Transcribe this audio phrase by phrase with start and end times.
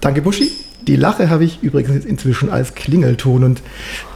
[0.00, 0.52] Danke, Buschi.
[0.86, 3.62] Die Lache habe ich übrigens inzwischen als Klingelton und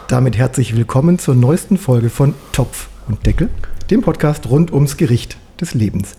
[0.06, 3.48] damit herzlich willkommen zur neuesten Folge von Topf und Deckel,
[3.90, 6.14] dem Podcast rund ums Gericht des Lebens.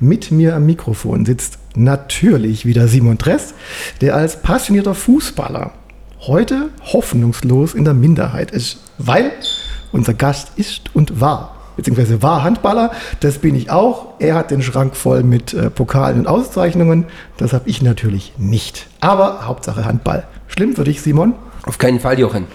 [0.00, 3.52] Mit mir am Mikrofon sitzt natürlich wieder Simon Dress,
[4.00, 5.72] der als passionierter Fußballer
[6.20, 9.30] heute hoffnungslos in der Minderheit ist, weil
[9.92, 14.14] unser Gast ist und war, beziehungsweise war Handballer, das bin ich auch.
[14.18, 18.86] Er hat den Schrank voll mit äh, Pokalen und Auszeichnungen, das habe ich natürlich nicht.
[19.00, 20.24] Aber Hauptsache Handball.
[20.48, 21.34] Schlimm für dich, Simon?
[21.64, 22.46] Auf keinen Fall, Jochen.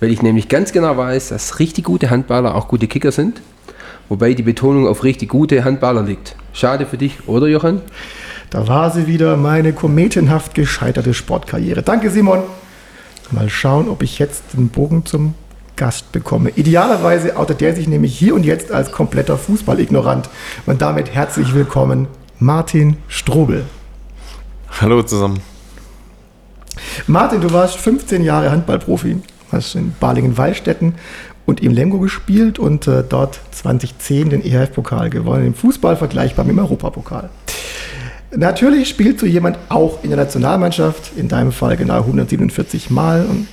[0.00, 3.40] Weil ich nämlich ganz genau weiß, dass richtig gute Handballer auch gute Kicker sind.
[4.08, 6.36] Wobei die Betonung auf richtig gute Handballer liegt.
[6.52, 7.80] Schade für dich, oder Jochen?
[8.50, 11.82] Da war sie wieder, meine kometenhaft gescheiterte Sportkarriere.
[11.82, 12.42] Danke, Simon.
[13.32, 15.34] Mal schauen, ob ich jetzt den Bogen zum
[15.76, 16.50] Gast bekomme.
[16.56, 20.28] Idealerweise outet der sich nämlich hier und jetzt als kompletter Fußballignorant.
[20.64, 23.64] Und damit herzlich willkommen, Martin Strobel.
[24.80, 25.40] Hallo zusammen.
[27.06, 29.18] Martin, du warst 15 Jahre Handballprofi,
[29.52, 30.94] hast in Balingen-Wallstätten
[31.46, 35.46] und im Lemgo gespielt und äh, dort 2010 den EHF-Pokal gewonnen.
[35.46, 37.30] Im Fußball vergleichbar mit dem Europapokal.
[38.34, 43.46] Natürlich spielt so jemand auch in der Nationalmannschaft, in deinem Fall genau 147 Mal und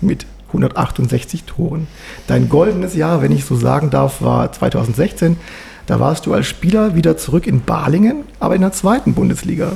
[0.00, 1.86] mit 168 Toren.
[2.26, 5.36] Dein goldenes Jahr, wenn ich so sagen darf, war 2016.
[5.86, 9.72] Da warst du als Spieler wieder zurück in Balingen, aber in der zweiten Bundesliga.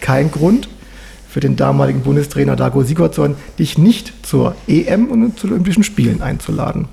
[0.00, 0.68] Kein Grund
[1.28, 6.86] für den damaligen Bundestrainer Dago Sigurdsson, dich nicht zur EM und zu Olympischen Spielen einzuladen.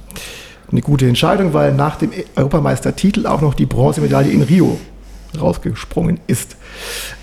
[0.72, 4.80] Eine gute Entscheidung, weil nach dem Europameistertitel auch noch die Bronzemedaille in Rio
[5.40, 6.56] rausgesprungen ist.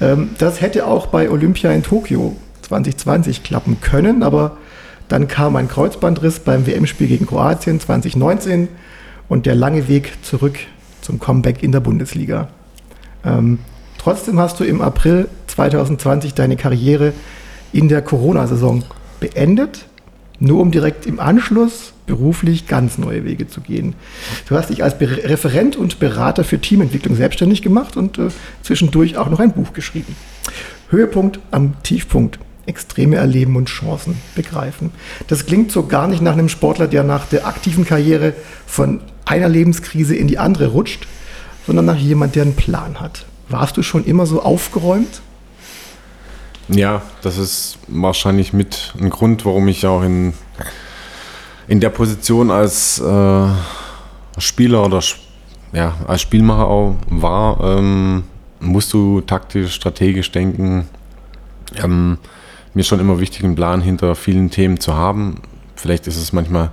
[0.00, 4.58] Ähm, das hätte auch bei Olympia in Tokio 2020 klappen können, aber
[5.08, 8.68] dann kam ein Kreuzbandriss beim WM-Spiel gegen Kroatien 2019
[9.28, 10.58] und der lange Weg zurück
[11.00, 12.48] zum Comeback in der Bundesliga.
[13.24, 13.58] Ähm,
[13.98, 17.12] trotzdem hast du im April 2020 deine Karriere
[17.72, 18.84] in der Corona-Saison
[19.20, 19.86] beendet,
[20.38, 23.94] nur um direkt im Anschluss beruflich ganz neue Wege zu gehen.
[24.48, 28.28] Du hast dich als Referent und Berater für Teamentwicklung selbstständig gemacht und äh,
[28.62, 30.16] zwischendurch auch noch ein Buch geschrieben.
[30.90, 32.38] Höhepunkt am Tiefpunkt.
[32.68, 34.92] Extreme erleben und Chancen begreifen.
[35.26, 38.34] Das klingt so gar nicht nach einem Sportler, der nach der aktiven Karriere
[38.66, 41.06] von einer Lebenskrise in die andere rutscht,
[41.66, 43.26] sondern nach jemand, der einen Plan hat.
[43.48, 45.22] Warst du schon immer so aufgeräumt?
[46.68, 50.34] Ja, das ist wahrscheinlich mit ein Grund, warum ich auch in
[51.68, 53.48] in der Position als äh,
[54.38, 55.02] Spieler oder
[55.72, 58.24] ja, als Spielmacher auch war, ähm,
[58.58, 60.88] musst du taktisch, strategisch denken.
[61.76, 62.16] Ähm,
[62.74, 65.42] mir schon immer wichtig, einen Plan hinter vielen Themen zu haben.
[65.76, 66.70] Vielleicht ist es manchmal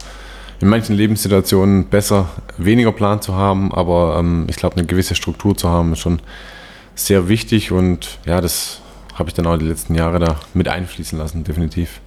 [0.61, 5.55] in manchen Lebenssituationen besser, weniger Plan zu haben, aber ähm, ich glaube, eine gewisse Struktur
[5.55, 6.19] zu haben, ist schon
[6.95, 8.81] sehr wichtig und ja, das
[9.13, 11.99] habe ich dann auch die letzten Jahre da mit einfließen lassen, definitiv.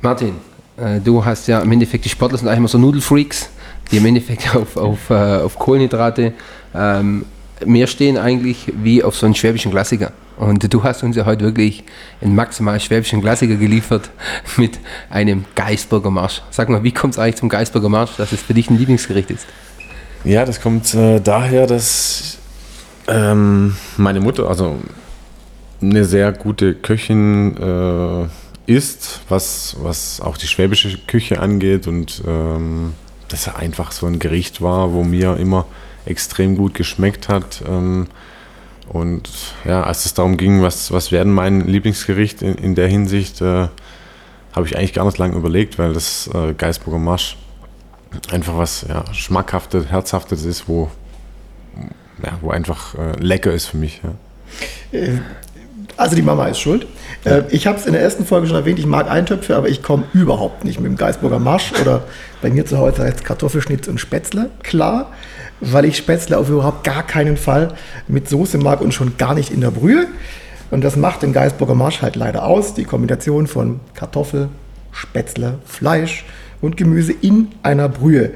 [0.00, 0.36] Martin,
[0.76, 3.50] äh, du hast ja im Endeffekt, die Sportler sind eigentlich immer so Nudelfreaks,
[3.90, 6.32] die im Endeffekt auf, auf, äh, auf Kohlenhydrate
[6.74, 7.24] ähm,
[7.64, 10.12] mehr stehen eigentlich wie auf so einen schwäbischen Klassiker.
[10.36, 11.84] Und du hast uns ja heute wirklich
[12.20, 14.10] einen maximal schwäbischen Klassiker geliefert
[14.56, 14.78] mit
[15.10, 16.42] einem Geisburger Marsch.
[16.50, 19.30] Sag mal, wie kommt es eigentlich zum Geisburger Marsch, dass es für dich ein Lieblingsgericht
[19.30, 19.46] ist?
[20.24, 22.38] Ja, das kommt äh, daher, dass
[23.08, 24.76] ähm, meine Mutter, also
[25.80, 28.28] eine sehr gute Köchin, äh,
[28.66, 32.94] ist, was, was auch die schwäbische Küche angeht und ähm,
[33.28, 35.66] dass er einfach so ein Gericht war, wo mir immer
[36.04, 37.62] extrem gut geschmeckt hat.
[37.68, 38.08] Ähm,
[38.88, 39.28] und
[39.64, 43.68] ja, als es darum ging, was, was werden mein Lieblingsgericht in, in der Hinsicht, äh,
[44.52, 47.36] habe ich eigentlich gar nicht lange überlegt, weil das äh, Geisburger Marsch
[48.30, 50.90] einfach was ja, schmackhaftes, herzhaftes ist, wo,
[52.22, 54.00] ja, wo einfach äh, lecker ist für mich.
[54.02, 54.98] Ja.
[54.98, 55.18] Äh,
[55.96, 56.86] also die Mama ist schuld.
[57.24, 57.38] Ja.
[57.38, 59.82] Äh, ich habe es in der ersten Folge schon erwähnt, ich mag Eintöpfe, aber ich
[59.82, 62.04] komme überhaupt nicht mit dem Geisburger Marsch oder
[62.42, 64.50] bei mir zu Hause heißt Kartoffelschnitz und Spätzle.
[64.62, 65.12] Klar,
[65.60, 67.74] weil ich Spätzle auf überhaupt gar keinen Fall
[68.08, 70.06] mit Soße mag und schon gar nicht in der Brühe.
[70.70, 74.48] Und das macht den Geisburger Marsch halt leider aus, die Kombination von Kartoffel,
[74.92, 76.24] Spätzle, Fleisch
[76.60, 78.32] und Gemüse in einer Brühe.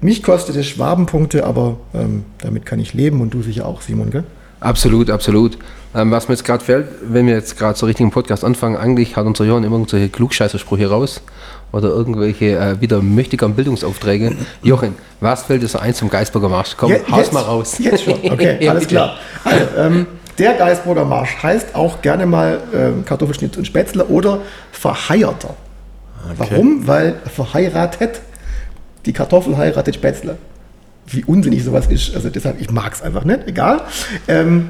[0.00, 4.10] Mich kostet es Schwabenpunkte, aber ähm, damit kann ich leben und du sicher auch, Simon,
[4.10, 4.24] gell?
[4.60, 5.58] Absolut, absolut.
[5.94, 8.76] Ähm, was mir jetzt gerade fällt, wenn wir jetzt gerade so richtig im Podcast anfangen,
[8.76, 11.20] eigentlich hat unser Johann immer irgendwelche Klugscheißersprüche raus
[11.72, 14.36] oder irgendwelche äh, wieder mächtigen Bildungsaufträge.
[14.62, 16.76] Jochen, was fällt dir so ein zum Geisburger Marsch?
[16.76, 17.78] Komm, Je- haus mal raus.
[17.78, 19.16] Jetzt schon, okay, Ja, alles klar.
[19.42, 20.06] Also, ähm,
[20.38, 24.38] der Geisburger Marsch heißt auch gerne mal ähm, Kartoffelschnitz und Spätzle oder
[24.72, 25.54] Verheierter.
[26.36, 26.86] Warum?
[26.86, 28.20] Weil verheiratet,
[29.06, 30.38] die Kartoffel heiratet Spätzle.
[31.10, 32.14] Wie unsinnig sowas ist.
[32.14, 33.82] Also deshalb, ich mag es einfach nicht, egal.
[34.28, 34.68] Ähm,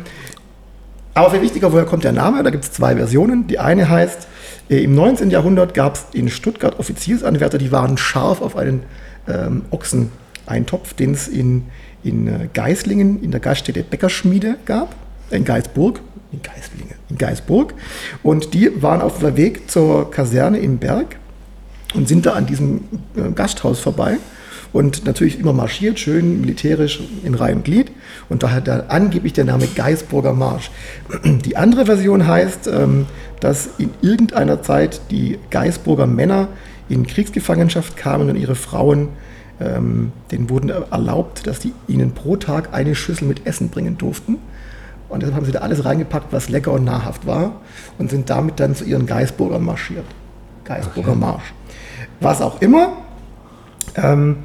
[1.15, 2.43] aber viel wichtiger, woher kommt der Name?
[2.43, 3.47] Da gibt es zwei Versionen.
[3.47, 4.27] Die eine heißt,
[4.71, 5.31] äh, im 19.
[5.31, 8.85] Jahrhundert gab es in Stuttgart Offiziersanwärter, die waren scharf auf einen
[9.29, 11.65] ähm, Ochseneintopf, den es in,
[12.03, 14.95] in äh, Geislingen, in der Gaststätte Bäckerschmiede gab,
[15.31, 16.01] in Geisburg,
[16.33, 17.75] in Geislingen, in Geisburg.
[18.23, 21.17] Und die waren auf dem Weg zur Kaserne im Berg
[21.95, 22.85] und sind da an diesem
[23.17, 24.19] äh, Gasthaus vorbei
[24.73, 27.91] und natürlich immer marschiert, schön militärisch in Reihe und Glied.
[28.29, 30.71] Und daher da angeblich der Name Geisburger Marsch.
[31.25, 33.07] Die andere Version heißt, ähm,
[33.41, 36.49] dass in irgendeiner Zeit die Geisburger Männer
[36.89, 39.09] in Kriegsgefangenschaft kamen und ihre Frauen,
[39.61, 44.37] ähm, denen wurden erlaubt, dass die ihnen pro Tag eine Schüssel mit Essen bringen durften.
[45.09, 47.61] Und deshalb haben sie da alles reingepackt, was lecker und nahrhaft war
[47.99, 50.05] und sind damit dann zu ihren Geisburgern marschiert.
[50.65, 51.53] Geisburger Marsch.
[52.21, 52.93] Was auch immer,
[53.97, 54.37] ähm,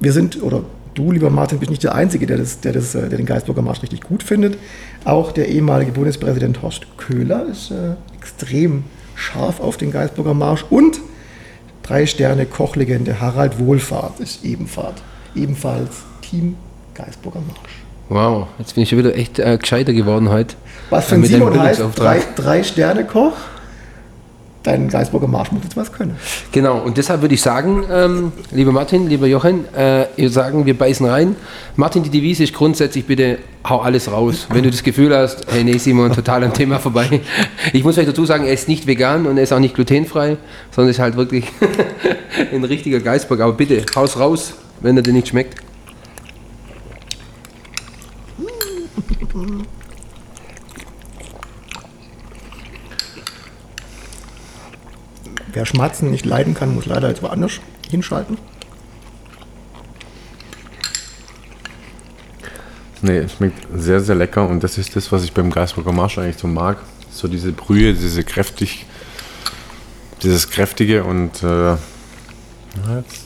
[0.00, 0.62] wir sind, oder
[0.94, 3.62] du, lieber Martin, bist nicht der Einzige, der, das, der, das, äh, der den Geisburger
[3.62, 4.58] Marsch richtig gut findet.
[5.04, 8.84] Auch der ehemalige Bundespräsident Horst Köhler ist äh, extrem
[9.14, 10.64] scharf auf den Geisburger Marsch.
[10.68, 11.00] Und
[11.82, 14.96] drei Sterne Kochlegende Harald Wohlfahrt ist ebenfalls,
[15.34, 16.56] ebenfalls Team
[16.94, 17.86] Geisburger Marsch.
[18.08, 20.54] Wow, jetzt bin ich schon wieder echt äh, gescheiter geworden heute.
[20.90, 23.32] Was für Äh, ein mit deinem Simon heißt, drei, drei Sterne Koch.
[24.66, 26.16] Dein Geisburger Marsch muss jetzt was können.
[26.50, 30.76] Genau, und deshalb würde ich sagen, ähm, lieber Martin, lieber Jochen, äh, wir sagen, wir
[30.76, 31.36] beißen rein.
[31.76, 34.48] Martin, die Devise ist grundsätzlich bitte, hau alles raus.
[34.50, 37.20] Wenn du das Gefühl hast, hey, nee, Simon, total am Thema vorbei.
[37.72, 40.36] Ich muss euch dazu sagen, er ist nicht vegan und er ist auch nicht glutenfrei,
[40.72, 41.44] sondern ist halt wirklich
[42.52, 43.42] ein richtiger Geisberg.
[43.42, 45.60] Aber bitte, haus raus, wenn er dir nicht schmeckt.
[55.56, 58.36] Wer Schmatzen nicht leiden kann, muss leider jetzt woanders hinschalten.
[63.00, 66.18] Nee, es schmeckt sehr, sehr lecker und das ist das, was ich beim Geisburger Marsch
[66.18, 66.76] eigentlich so mag.
[67.10, 68.84] So diese Brühe, diese kräftig,
[70.22, 73.24] dieses kräftige und äh, jetzt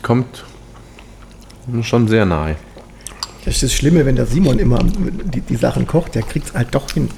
[0.00, 0.44] kommt
[1.82, 2.54] schon sehr nahe.
[3.44, 6.54] Das ist das Schlimme, wenn der Simon immer die, die Sachen kocht, der kriegt es
[6.54, 7.08] halt doch hin.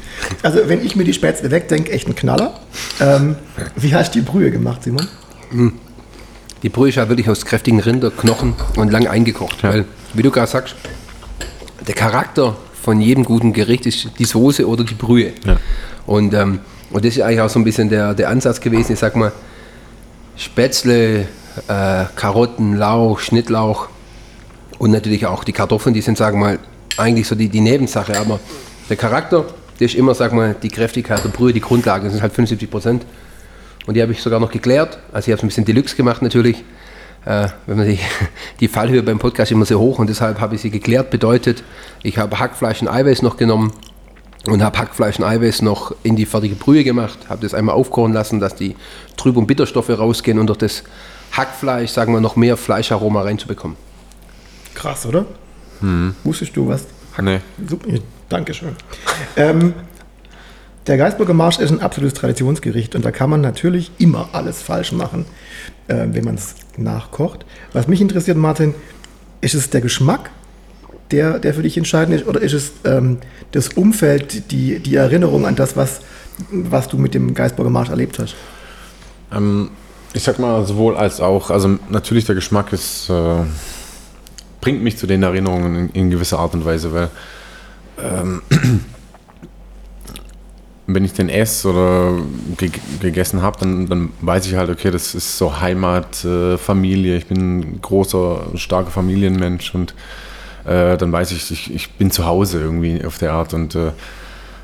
[0.42, 2.60] Also wenn ich mir die Spätzle wegdenke, echt ein Knaller.
[2.98, 3.36] Ähm,
[3.76, 5.06] wie hast du die Brühe gemacht, Simon?
[6.62, 9.62] Die Brühe ist ja wirklich aus kräftigen Rinderknochen und lang eingekocht.
[9.62, 9.84] Weil,
[10.14, 10.74] wie du gerade sagst,
[11.86, 15.32] der Charakter von jedem guten Gericht ist die Soße oder die Brühe.
[15.44, 15.58] Ja.
[16.06, 16.60] Und, ähm,
[16.90, 18.94] und das ist eigentlich auch so ein bisschen der, der Ansatz gewesen.
[18.94, 19.32] Ich sag mal,
[20.36, 21.26] Spätzle,
[21.68, 23.88] äh, Karotten, Lauch, Schnittlauch
[24.84, 26.58] und natürlich auch die Kartoffeln, die sind, sagen wir mal,
[26.98, 28.18] eigentlich so die, die Nebensache.
[28.18, 28.38] Aber
[28.90, 29.46] der Charakter,
[29.80, 32.04] der ist immer, sagen wir mal, die Kräftigkeit der Brühe, die Grundlage.
[32.04, 33.06] Das sind halt 75 Prozent.
[33.86, 34.98] Und die habe ich sogar noch geklärt.
[35.10, 36.64] Also ich habe es ein bisschen Deluxe gemacht natürlich.
[37.24, 37.98] Äh, wenn man die,
[38.60, 41.08] die Fallhöhe beim Podcast immer sehr hoch und deshalb habe ich sie geklärt.
[41.08, 41.64] Bedeutet,
[42.02, 43.72] ich habe Hackfleisch und Eiweiß noch genommen
[44.46, 47.20] und habe Hackfleisch und Eiweiß noch in die fertige Brühe gemacht.
[47.30, 48.76] Habe das einmal aufkochen lassen, dass die
[49.16, 50.82] Trüb- und Bitterstoffe rausgehen und durch das
[51.32, 53.78] Hackfleisch, sagen wir, noch mehr Fleischaroma reinzubekommen.
[54.74, 55.24] Krass, oder?
[56.24, 56.84] Wusstest du was?
[57.20, 57.40] Nee.
[57.68, 57.88] Super,
[58.28, 58.70] Dankeschön.
[59.36, 59.74] ähm,
[60.86, 64.92] der Geisburger Marsch ist ein absolutes Traditionsgericht und da kann man natürlich immer alles falsch
[64.92, 65.24] machen,
[65.88, 67.44] äh, wenn man es nachkocht.
[67.72, 68.74] Was mich interessiert, Martin,
[69.40, 70.30] ist es der Geschmack,
[71.10, 73.18] der, der für dich entscheidend ist, oder ist es ähm,
[73.52, 76.00] das Umfeld, die, die Erinnerung an das, was,
[76.50, 78.34] was du mit dem Geisburger Marsch erlebt hast?
[79.32, 79.70] Ähm,
[80.12, 81.50] ich sag mal sowohl als auch.
[81.50, 83.42] Also natürlich der Geschmack ist, äh,
[84.64, 87.10] bringt mich zu den Erinnerungen in, in gewisser Art und Weise, weil
[88.02, 88.40] ähm,
[90.86, 92.14] wenn ich den esse oder
[92.56, 97.18] ge gegessen habe, dann, dann weiß ich halt, okay, das ist so Heimat, äh, Familie.
[97.18, 99.94] Ich bin ein großer, starker Familienmensch und
[100.64, 103.92] äh, dann weiß ich, ich, ich bin zu Hause irgendwie auf der Art und äh,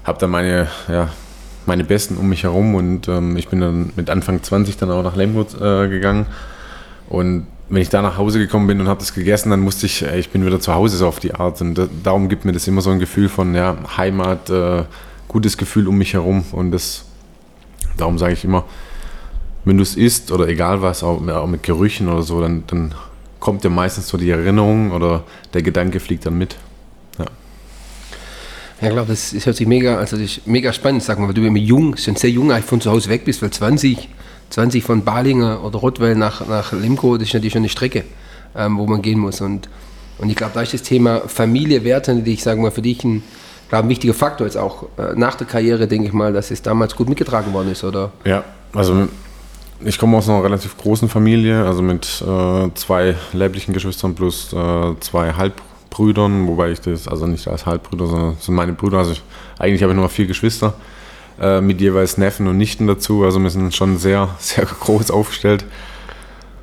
[0.04, 1.10] habe dann meine, ja,
[1.66, 5.02] meine Besten um mich herum und ähm, ich bin dann mit Anfang 20 dann auch
[5.02, 6.24] nach Lemgo äh, gegangen
[7.10, 10.02] und wenn ich da nach Hause gekommen bin und habe das gegessen, dann musste ich,
[10.02, 12.52] äh, ich bin wieder zu Hause so auf die Art und da, darum gibt mir
[12.52, 14.82] das immer so ein Gefühl von ja, Heimat, äh,
[15.28, 17.04] gutes Gefühl um mich herum und das,
[17.96, 18.64] darum sage ich immer,
[19.64, 22.94] wenn du es isst oder egal was, auch, auch mit Gerüchen oder so, dann, dann
[23.38, 25.22] kommt ja meistens so die Erinnerung oder
[25.54, 26.56] der Gedanke fliegt dann mit.
[27.18, 27.26] Ja.
[28.80, 31.28] Ja, ich glaube, das, das hört sich mega, also das ist mega spannend, sag mal,
[31.28, 34.08] weil du immer jung, schon sehr jung eigentlich von zu Hause weg bist, weil 20,
[34.50, 38.04] 20 von Balinger oder Rottweil nach, nach Lemgo, das ist natürlich schon eine Strecke,
[38.56, 39.40] ähm, wo man gehen muss.
[39.40, 39.68] Und,
[40.18, 43.02] und ich glaube, da ist das Thema Familie, Werte, die ich sage mal, für dich
[43.04, 43.22] ein,
[43.68, 46.62] glaub, ein wichtiger Faktor jetzt auch äh, nach der Karriere, denke ich mal, dass es
[46.62, 48.10] damals gut mitgetragen worden ist, oder?
[48.24, 49.08] Ja, also
[49.82, 54.94] ich komme aus einer relativ großen Familie, also mit äh, zwei leiblichen Geschwistern plus äh,
[55.00, 58.98] zwei Halbbrüdern, wobei ich das also nicht als Halbbrüder, sondern sind meine Brüder.
[58.98, 59.22] Also ich,
[59.58, 60.74] eigentlich habe ich nur vier Geschwister
[61.40, 63.24] äh, mit jeweils Neffen und Nichten dazu.
[63.24, 65.64] Also wir sind schon sehr, sehr groß aufgestellt.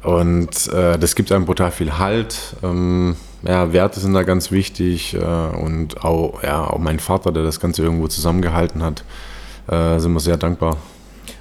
[0.04, 2.56] Und äh, das gibt einem brutal viel Halt.
[2.64, 7.44] Ähm, ja, Werte sind da ganz wichtig äh, und auch, ja, auch mein Vater, der
[7.44, 9.04] das Ganze irgendwo zusammengehalten hat,
[9.68, 10.78] äh, sind wir sehr dankbar.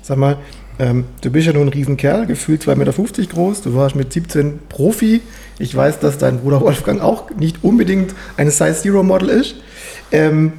[0.02, 0.36] Sag mal,
[0.78, 3.62] ähm, du bist ja nur ein Riesenkerl, gefühlt 2,50 Meter groß.
[3.62, 5.22] Du warst mit 17 Profi.
[5.58, 9.56] Ich weiß, dass dein Bruder Wolfgang auch nicht unbedingt eine Size Zero Model ist.
[10.12, 10.52] Ähm,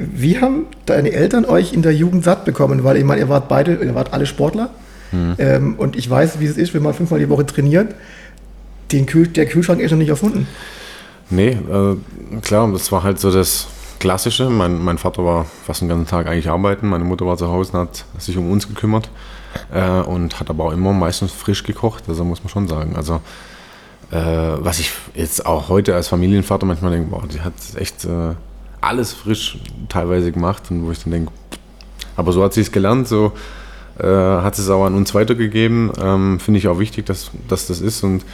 [0.00, 2.84] wie haben deine Eltern euch in der Jugend satt bekommen?
[2.84, 4.70] Weil ich meine, ihr wart beide, ihr wart alle Sportler.
[5.12, 7.94] Ähm, und ich weiß, wie es ist, wenn man fünfmal die Woche trainiert.
[8.92, 10.46] Den Kühl, der Kühlschrank ist noch nicht erfunden.
[11.30, 11.96] Nee, äh,
[12.42, 14.50] klar, das war halt so das Klassische.
[14.50, 17.72] Mein, mein Vater war fast den ganzen Tag eigentlich arbeiten, meine Mutter war zu Hause
[17.72, 19.10] und hat sich um uns gekümmert
[19.72, 22.96] äh, und hat aber auch immer meistens frisch gekocht, also muss man schon sagen.
[22.96, 23.20] Also
[24.10, 28.34] äh, was ich jetzt auch heute als Familienvater manchmal denke, boah, die hat echt äh,
[28.90, 29.56] alles frisch
[29.88, 31.32] teilweise gemacht und wo ich dann denke,
[32.16, 33.32] aber so hat sie es gelernt, so
[33.98, 35.92] äh, hat sie es auch an uns weitergegeben.
[36.02, 38.24] Ähm, Finde ich auch wichtig, dass, dass das ist und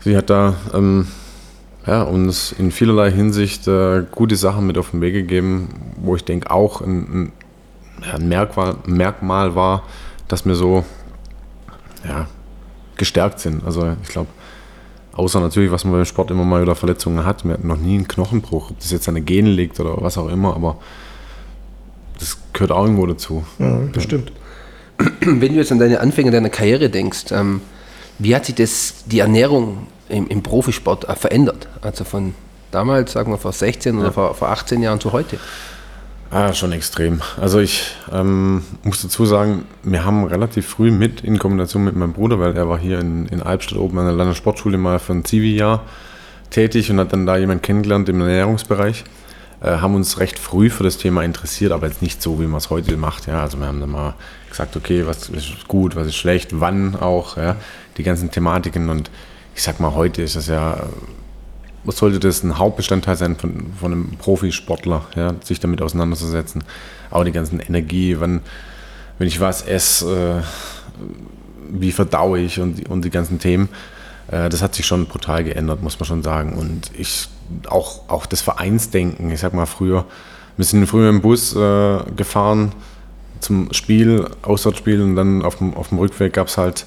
[0.00, 1.08] sie hat da ähm,
[1.86, 6.24] ja, uns in vielerlei Hinsicht äh, gute Sachen mit auf den Weg gegeben, wo ich
[6.24, 7.32] denke auch ein,
[8.02, 9.84] ein, ein Merkmal, Merkmal war,
[10.28, 10.84] dass wir so
[12.06, 12.26] ja,
[12.98, 13.64] gestärkt sind.
[13.64, 14.28] Also ich glaube,
[15.20, 17.94] außer natürlich, was man beim Sport immer mal wieder Verletzungen hat, wir hatten noch nie
[17.94, 20.78] einen Knochenbruch, ob das jetzt an den Genen liegt oder was auch immer, aber
[22.18, 23.44] das gehört auch irgendwo dazu.
[23.58, 24.32] Ja, bestimmt.
[25.20, 27.60] Wenn du jetzt an deine Anfänge deiner Karriere denkst, ähm,
[28.18, 31.68] wie hat sich das, die Ernährung im, im Profisport äh, verändert?
[31.82, 32.34] Also von
[32.70, 35.38] damals, sagen wir vor 16 oder vor, vor 18 Jahren zu heute?
[36.32, 37.22] Ah, schon extrem.
[37.40, 42.12] Also ich ähm, muss dazu sagen, wir haben relativ früh mit in Kombination mit meinem
[42.12, 45.24] Bruder, weil er war hier in, in Albstadt oben an der Landessportschule mal für ein
[45.24, 45.82] Zivi-Jahr
[46.50, 49.02] tätig und hat dann da jemanden kennengelernt im Ernährungsbereich.
[49.60, 52.58] Äh, haben uns recht früh für das Thema interessiert, aber jetzt nicht so, wie man
[52.58, 53.26] es heute macht.
[53.26, 54.14] Ja, also wir haben dann mal
[54.48, 57.56] gesagt, okay, was ist gut, was ist schlecht, wann auch, ja,
[57.96, 59.10] die ganzen Thematiken und
[59.56, 60.78] ich sag mal, heute ist das ja
[61.86, 66.64] sollte das ein Hauptbestandteil sein von, von einem Profisportler, ja, sich damit auseinanderzusetzen.
[67.10, 68.40] Auch die ganzen Energie, wann,
[69.18, 73.68] wenn ich was esse, äh, wie verdaue ich und, und die ganzen Themen.
[74.28, 76.54] Äh, das hat sich schon brutal geändert, muss man schon sagen.
[76.54, 77.28] Und ich
[77.68, 80.04] auch, auch das Vereinsdenken, ich sag mal früher,
[80.56, 82.72] wir sind früher im Bus äh, gefahren
[83.40, 86.84] zum Spiel, Auswärtsspiel und dann auf dem, auf dem Rückweg gab es halt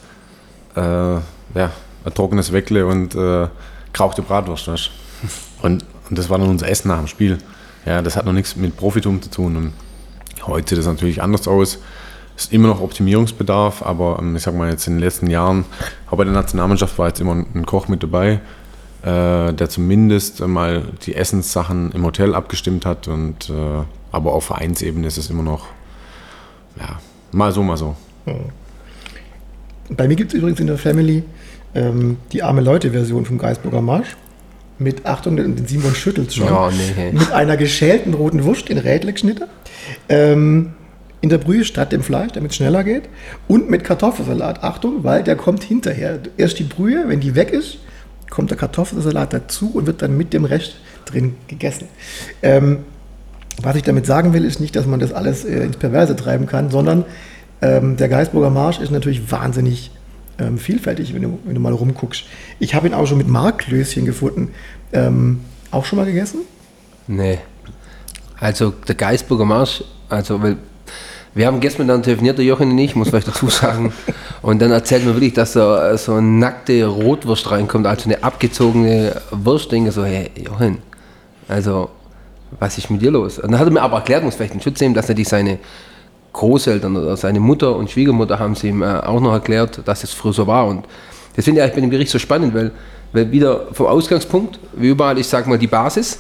[0.76, 1.22] äh, ja,
[1.56, 3.48] ein trockenes Weckle und äh,
[3.94, 4.68] gerauchte Bratwurst.
[4.68, 4.90] Weißt?
[5.62, 7.38] Und, und das war dann unser Essen nach dem Spiel.
[7.86, 9.56] Ja, das hat noch nichts mit Profitum zu tun.
[9.56, 9.74] Und
[10.46, 11.80] heute sieht das natürlich anders aus.
[12.36, 15.66] Es ist immer noch Optimierungsbedarf, aber ähm, ich sag mal jetzt in den letzten Jahren,
[16.10, 18.40] auch bei der Nationalmannschaft war jetzt immer ein Koch mit dabei,
[19.04, 23.08] äh, der zumindest mal die Essenssachen im Hotel abgestimmt hat.
[23.08, 25.68] Und äh, aber auf Vereinsebene ist es immer noch
[26.80, 27.00] ja,
[27.32, 27.96] mal so, mal so.
[29.90, 31.24] Bei mir gibt es übrigens in der Family
[31.76, 34.16] ähm, die arme Leute-Version vom Geisburger Marsch.
[34.80, 36.48] Mit, Achtung, den Simon schüttelt schon.
[36.48, 37.12] Ja, nee.
[37.12, 39.46] Mit einer geschälten roten Wurst in Rädle geschnitten.
[40.10, 40.74] Ähm,
[41.22, 43.04] in der Brühe statt dem Fleisch, damit es schneller geht.
[43.48, 44.64] Und mit Kartoffelsalat.
[44.64, 46.20] Achtung, weil der kommt hinterher.
[46.38, 47.78] Erst die Brühe, wenn die weg ist,
[48.30, 50.76] kommt der Kartoffelsalat dazu und wird dann mit dem Rest
[51.06, 51.88] drin gegessen.
[52.42, 52.80] Ähm,
[53.62, 56.48] was ich damit sagen will, ist nicht, dass man das alles äh, ins Perverse treiben
[56.48, 57.06] kann, sondern
[57.62, 59.92] ähm, der Geisburger Marsch ist natürlich wahnsinnig
[60.40, 62.26] ähm, vielfältig, wenn du, wenn du mal rumguckst.
[62.60, 64.50] Ich habe ihn auch schon mit Marklöschen gefunden.
[64.92, 66.42] Ähm, auch schon mal gegessen?
[67.08, 67.40] Nee.
[68.40, 70.58] Also der Geisburger Marsch, also weil
[71.36, 73.92] wir haben gestern dann telefoniert, der Jochen und ich, muss vielleicht dazu sagen.
[74.44, 78.24] Und dann erzählt mir wirklich, dass so, äh, so eine nackte Rotwurst reinkommt, also eine
[78.24, 79.72] abgezogene Wurst.
[79.72, 80.80] Denke so, hey Jochen,
[81.48, 81.90] also
[82.60, 83.40] was ist mit dir los?
[83.40, 85.60] Und dann hat er mir aber erklärt, muss vielleicht einen Schutz nehmen, dass natürlich seine
[86.34, 90.12] Großeltern oder seine Mutter und Schwiegermutter haben sie ihm äh, auch noch erklärt, dass es
[90.14, 90.68] früher so war.
[90.68, 90.86] Und
[91.36, 92.72] das finde ich eigentlich bei dem Bericht so spannend, weil,
[93.14, 96.20] weil wieder vom Ausgangspunkt, wie überall, ich sage mal die Basis,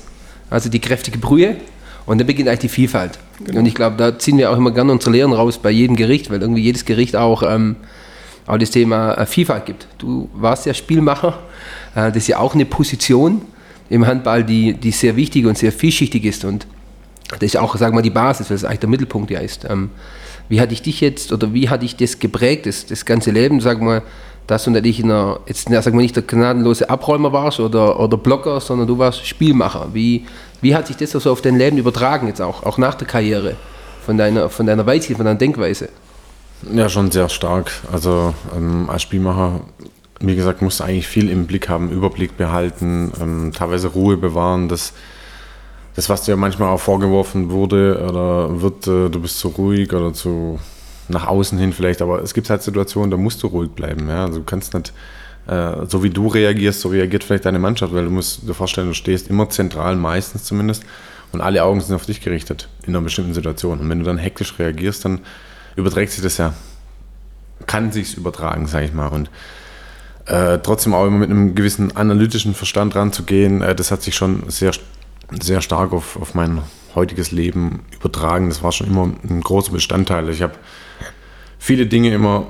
[0.49, 1.57] also die kräftige Brühe,
[2.05, 3.17] und dann beginnt eigentlich die Vielfalt.
[3.53, 6.29] Und ich glaube, da ziehen wir auch immer gerne unsere Lehren raus bei jedem Gericht,
[6.29, 7.77] weil irgendwie jedes Gericht auch ähm,
[8.45, 9.87] auch das Thema äh, Vielfalt gibt.
[9.97, 11.39] Du warst ja Spielmacher,
[11.95, 13.41] äh, das ist ja auch eine Position
[13.89, 16.67] im Handball, die, die sehr wichtig und sehr vielschichtig ist und
[17.29, 19.65] das ist auch, sagen mal, die Basis, weil es eigentlich der Mittelpunkt ja ist.
[19.69, 19.89] Ähm,
[20.49, 23.61] wie hatte ich dich jetzt oder wie hatte ich das geprägt, das, das ganze Leben,
[23.61, 24.03] sagen wir,
[24.47, 28.17] dass du nicht in einer, jetzt sagen wir nicht der gnadenlose Abräumer warst oder, oder
[28.17, 29.89] Blocker, sondern du warst Spielmacher.
[29.93, 30.25] Wie,
[30.61, 33.55] wie hat sich das also auf dein Leben übertragen jetzt auch, auch nach der Karriere,
[34.05, 35.89] von deiner, von deiner Weitsicht, von deiner Denkweise?
[36.73, 37.71] Ja, schon sehr stark.
[37.91, 39.61] Also ähm, als Spielmacher,
[40.19, 44.67] wie gesagt, musst du eigentlich viel im Blick haben, Überblick behalten, ähm, teilweise Ruhe bewahren.
[44.67, 44.93] Das,
[45.95, 50.13] das, was dir manchmal auch vorgeworfen wurde oder wird, äh, du bist zu ruhig oder
[50.13, 50.59] zu
[51.09, 54.07] nach außen hin vielleicht, aber es gibt halt Situationen, da musst du ruhig bleiben.
[54.07, 54.25] Ja?
[54.25, 54.93] Also du kannst nicht,
[55.47, 58.87] äh, so wie du reagierst, so reagiert vielleicht deine Mannschaft, weil du musst dir vorstellen,
[58.87, 60.83] du stehst immer zentral, meistens zumindest,
[61.31, 63.79] und alle Augen sind auf dich gerichtet in einer bestimmten Situation.
[63.79, 65.19] Und wenn du dann hektisch reagierst, dann
[65.75, 66.53] überträgt sich das ja,
[67.65, 69.07] kann sich übertragen, sage ich mal.
[69.07, 69.31] Und
[70.27, 74.43] äh, trotzdem auch immer mit einem gewissen analytischen Verstand ranzugehen, äh, das hat sich schon
[74.49, 74.71] sehr,
[75.41, 76.61] sehr stark auf, auf mein
[76.95, 78.49] heutiges Leben übertragen.
[78.49, 80.29] Das war schon immer ein großer Bestandteil.
[80.29, 80.53] Ich habe
[81.57, 82.47] viele Dinge immer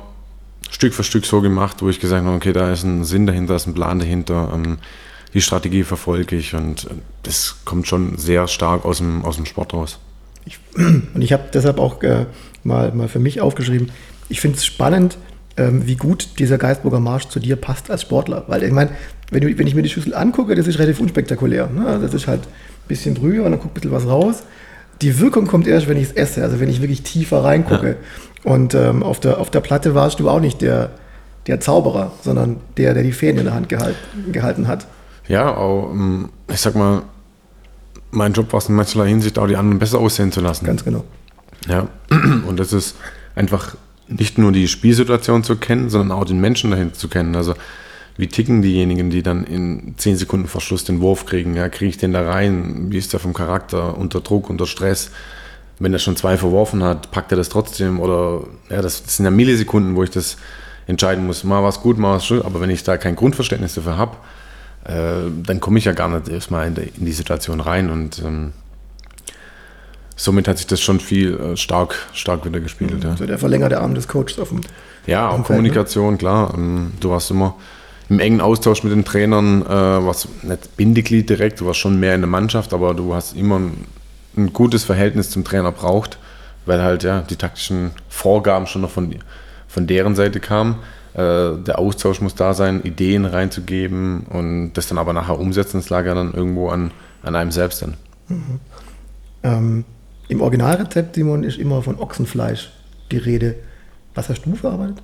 [0.69, 3.49] Stück für Stück so gemacht, wo ich gesagt habe, okay, da ist ein Sinn dahinter,
[3.49, 4.51] da ist ein Plan dahinter.
[4.53, 4.79] Ähm,
[5.33, 6.87] die Strategie verfolge ich und
[7.23, 9.99] das kommt schon sehr stark aus dem, aus dem Sport raus.
[10.45, 12.25] Ich, und ich habe deshalb auch äh,
[12.63, 13.91] mal, mal für mich aufgeschrieben,
[14.29, 15.17] ich finde es spannend,
[15.57, 18.45] ähm, wie gut dieser Geistburger Marsch zu dir passt als Sportler.
[18.47, 18.91] Weil ich meine,
[19.29, 21.67] wenn, wenn, ich mir die Schüssel angucke, das ist relativ unspektakulär.
[21.67, 21.99] Ne?
[22.01, 22.41] Das ist halt
[22.87, 24.43] bisschen drüber und dann guckt ein bisschen was raus.
[25.01, 27.97] Die Wirkung kommt erst, wenn ich es esse, also wenn ich wirklich tiefer reingucke.
[28.43, 28.51] Ja.
[28.51, 30.91] Und ähm, auf, der, auf der Platte warst du auch nicht der,
[31.47, 34.87] der Zauberer, sondern der, der die Fäden in der Hand gehalten, gehalten hat.
[35.27, 37.03] Ja, auch, ähm, ich sag mal,
[38.11, 40.65] mein Job war es in mancherlei Hinsicht auch die anderen besser aussehen zu lassen.
[40.65, 41.03] Ganz genau.
[41.67, 41.87] Ja,
[42.47, 42.95] und das ist
[43.35, 43.75] einfach
[44.07, 47.35] nicht nur die Spielsituation zu kennen, sondern auch den Menschen dahinter zu kennen.
[47.35, 47.55] Also
[48.15, 51.55] wie ticken diejenigen, die dann in 10 Sekunden Verschluss den Wurf kriegen?
[51.55, 52.91] Ja, kriege ich den da rein?
[52.91, 53.97] Wie ist der vom Charakter?
[53.97, 55.11] Unter Druck, unter Stress?
[55.79, 57.99] Wenn er schon zwei verworfen hat, packt er das trotzdem?
[57.99, 60.37] Oder ja, das, das sind ja Millisekunden, wo ich das
[60.85, 61.43] entscheiden muss.
[61.43, 62.43] Mal was gut, mal was schön.
[62.43, 64.17] Aber wenn ich da kein Grundverständnis dafür habe,
[64.85, 68.51] äh, dann komme ich ja gar nicht erstmal in, in, die Situation rein und ähm,
[70.15, 73.03] somit hat sich das schon viel äh, stark, stark wieder gespiegelt.
[73.03, 73.09] Mhm.
[73.09, 73.17] Ja.
[73.17, 74.61] So der verlängerte Arm des Coaches auf dem
[75.07, 76.17] Ja, auch Kommunikation, ne?
[76.17, 76.53] klar.
[76.53, 77.55] Ähm, du warst immer
[78.09, 82.15] im engen Austausch mit den Trainern, äh, warst nicht Bindeglied direkt, du warst schon mehr
[82.15, 83.85] in der Mannschaft, aber du hast immer ein,
[84.35, 86.17] ein gutes Verhältnis zum Trainer braucht,
[86.65, 89.15] weil halt ja die taktischen Vorgaben schon noch von,
[89.67, 90.75] von deren Seite kamen.
[91.13, 95.89] Äh, der Austausch muss da sein, Ideen reinzugeben und das dann aber nachher umsetzen, das
[95.89, 97.95] lag ja dann irgendwo an, an einem selbst dann.
[98.27, 98.59] Mhm.
[99.43, 99.85] Ähm,
[100.29, 102.71] Im Originalrezept, Simon, ist immer von Ochsenfleisch
[103.11, 103.55] die Rede.
[104.15, 105.01] Was hast du verarbeitet?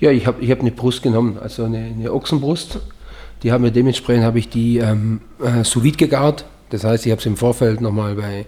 [0.00, 2.78] Ja, ich habe ich hab eine Brust genommen, also eine, eine Ochsenbrust.
[3.42, 6.44] Die haben wir dementsprechend habe ich die ähm, äh, sous vide gegart.
[6.70, 8.46] Das heißt, ich habe sie im Vorfeld nochmal bei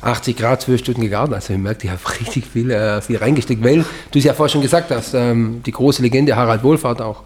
[0.00, 1.32] 80 Grad, 12 Stunden gegart.
[1.32, 4.50] Also ich merke, ich habe richtig viel, äh, viel reingesteckt, weil du es ja vorher
[4.50, 7.22] schon gesagt hast, ähm, die große Legende Harald Wohlfahrt auch,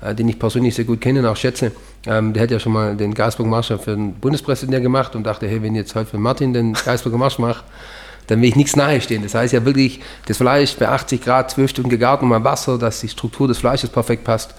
[0.00, 1.72] äh, den ich persönlich sehr gut kenne und auch schätze,
[2.06, 5.48] ähm, der hat ja schon mal den Geisburger Marsch für den Bundespräsidenten gemacht und dachte,
[5.48, 7.64] hey, wenn ich jetzt heute für Martin den Geisburger Marsch mache,
[8.26, 9.22] dann will ich nichts nahe stehen.
[9.22, 12.78] Das heißt ja wirklich, das Fleisch bei 80 Grad, 12 Stunden gegart und mal Wasser,
[12.78, 14.54] dass die Struktur des Fleisches perfekt passt.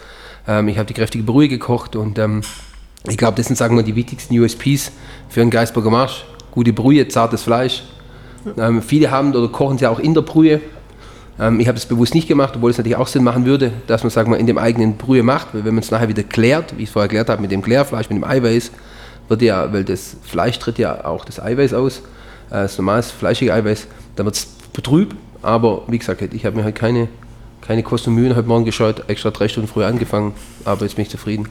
[0.47, 2.41] Ähm, ich habe die kräftige Brühe gekocht und ähm,
[3.08, 4.91] ich glaube, das sind, sagen wir, die wichtigsten USPs
[5.30, 7.84] für einen Geisburger Marsch gute Brühe, zartes Fleisch.
[8.58, 10.62] Ähm, viele haben oder kochen sie auch in der Brühe.
[11.39, 14.04] Ähm, ich habe das bewusst nicht gemacht, obwohl es natürlich auch Sinn machen würde, dass
[14.04, 16.78] man sagen wir, in dem eigenen Brühe macht, weil wenn man es nachher wieder klärt,
[16.78, 18.71] wie ich es vorher erklärt habe, mit dem Klärfleisch, mit dem Eiweiß,
[19.30, 22.04] wird ja, weil das Fleisch tritt ja auch das Eiweiß aus,
[22.49, 26.63] äh, das normales fleischige Eiweiß, dann wird es betrübt, aber wie gesagt, ich habe mir
[26.63, 27.10] halt keine
[27.65, 30.34] keine Kosten und Mühen, heute Morgen geschaut, extra drei Stunden früher angefangen,
[30.65, 31.47] aber jetzt bin ich zufrieden.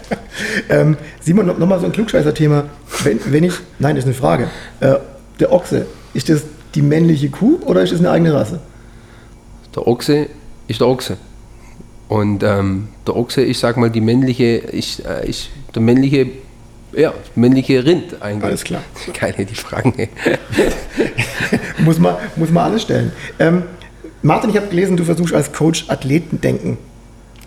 [0.68, 2.66] ähm, Simon, nochmal noch so ein Klugscheißer-Thema.
[3.02, 4.48] Wenn, wenn ich, nein, das ist eine Frage.
[4.78, 4.96] Äh,
[5.40, 6.42] der Ochse, ist das
[6.76, 8.60] die männliche Kuh oder ist das eine eigene Rasse?
[9.74, 10.28] Der Ochse
[10.68, 11.16] ist der Ochse.
[12.08, 16.28] Und ähm, der Ochse, ich sag mal, die männliche, ist, äh, ist der männliche,
[16.92, 18.44] ja, männliche Rind eigentlich.
[18.44, 18.82] Alles klar.
[19.14, 19.94] Keine die Fragen.
[21.78, 23.12] muss, man, muss man alles stellen.
[23.38, 23.62] Ähm,
[24.22, 26.78] Martin, ich habe gelesen, du versuchst als Coach Athletendenken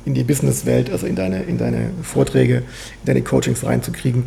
[0.06, 4.26] in die Businesswelt, also in deine, in deine Vorträge, in deine Coachings reinzukriegen.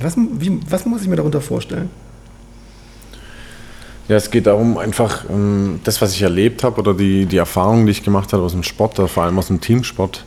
[0.00, 1.90] Was, wie, was muss ich mir darunter vorstellen?
[4.08, 7.86] Ja, es geht darum, einfach ähm, das, was ich erlebt habe oder die, die Erfahrungen,
[7.86, 10.24] die ich gemacht habe aus dem Sport, vor allem aus dem Teamsport,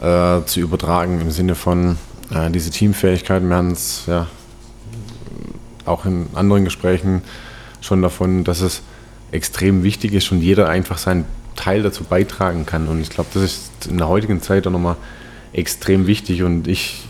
[0.00, 1.96] äh, zu übertragen im Sinne von
[2.32, 3.42] äh, diese Teamfähigkeit.
[3.42, 4.26] Wir haben es ja
[5.84, 7.22] auch in anderen Gesprächen
[7.80, 8.82] schon davon, dass es
[9.30, 11.24] extrem wichtig ist und jeder einfach sein
[11.56, 12.88] Teil dazu beitragen kann.
[12.88, 14.96] Und ich glaube, das ist in der heutigen Zeit auch nochmal
[15.52, 16.42] extrem wichtig.
[16.42, 17.04] Und ich,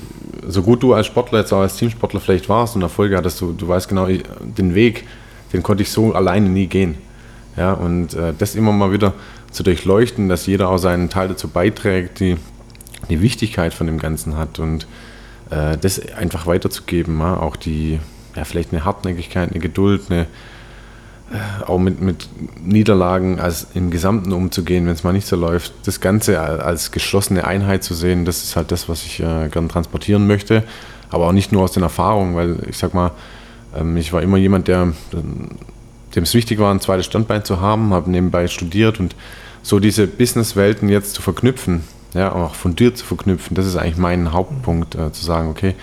[0.46, 3.52] so gut du als Sportler jetzt auch als Teamsportler vielleicht warst und Erfolge hattest, du,
[3.52, 5.06] du weißt genau, ich, den Weg,
[5.52, 6.96] den konnte ich so alleine nie gehen.
[7.56, 9.14] Ja, und äh, das immer mal wieder
[9.50, 12.36] zu durchleuchten, dass jeder auch seinen Teil dazu beiträgt, die,
[13.08, 14.86] die Wichtigkeit von dem Ganzen hat und
[15.50, 17.22] das einfach weiterzugeben.
[17.22, 18.00] Auch die,
[18.36, 20.26] ja, vielleicht eine Hartnäckigkeit, eine Geduld, eine,
[21.32, 22.28] äh, auch mit, mit
[22.62, 25.72] Niederlagen als im Gesamten umzugehen, wenn es mal nicht so läuft.
[25.84, 29.68] Das Ganze als geschlossene Einheit zu sehen, das ist halt das, was ich äh, gern
[29.68, 30.64] transportieren möchte.
[31.10, 33.12] Aber auch nicht nur aus den Erfahrungen, weil ich sag mal,
[33.74, 34.92] ähm, ich war immer jemand, der
[36.14, 39.14] dem es wichtig war, ein zweites Standbein zu haben, habe nebenbei studiert und
[39.62, 44.32] so diese Businesswelten jetzt zu verknüpfen, ja, auch fundiert zu verknüpfen, das ist eigentlich mein
[44.32, 45.74] Hauptpunkt, äh, zu sagen, okay,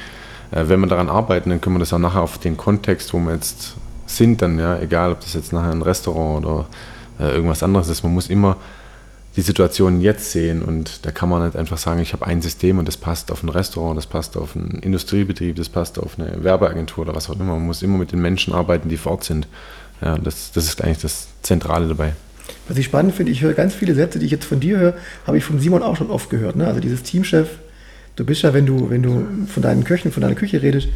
[0.51, 3.19] äh, wenn wir daran arbeiten, dann können wir das auch nachher auf den Kontext, wo
[3.19, 6.65] wir jetzt sind, dann, ja, egal ob das jetzt nachher ein Restaurant oder
[7.19, 8.57] äh, irgendwas anderes ist, man muss immer
[9.35, 12.79] die Situation jetzt sehen und da kann man nicht einfach sagen, ich habe ein System
[12.79, 16.43] und das passt auf ein Restaurant, das passt auf einen Industriebetrieb, das passt auf eine
[16.43, 17.53] Werbeagentur oder was auch immer.
[17.53, 19.47] Man muss immer mit den Menschen arbeiten, die vor Ort sind.
[20.01, 22.13] Ja, das, das ist eigentlich das Zentrale dabei.
[22.67, 24.93] Was ich spannend finde, ich höre ganz viele Sätze, die ich jetzt von dir höre,
[25.25, 26.55] habe ich von Simon auch schon oft gehört.
[26.55, 26.67] Ne?
[26.67, 27.49] Also dieses Teamchef,
[28.15, 30.89] du bist ja, wenn du, wenn du von deinen Köchen, von deiner Küche redest,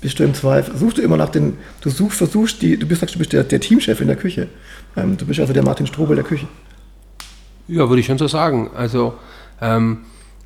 [0.00, 3.02] bist du im Zweifel, suchst du immer nach den, du suchst, versuchst die, du bist,
[3.02, 4.48] du bist der, der Teamchef in der Küche.
[4.96, 6.46] Ähm, du bist also der Martin Strobel der Küche.
[7.66, 8.70] Ja, würde ich schon so sagen.
[8.74, 9.14] Also
[9.60, 9.98] ähm,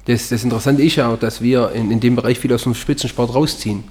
[0.07, 2.75] das, das Interessante ist ja auch, dass wir in, in dem Bereich viel aus dem
[2.75, 3.85] Spitzensport rausziehen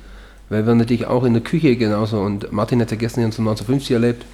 [0.51, 4.25] weil wir natürlich auch in der Küche genauso, und Martin hat ja gestern 1950 erlebt,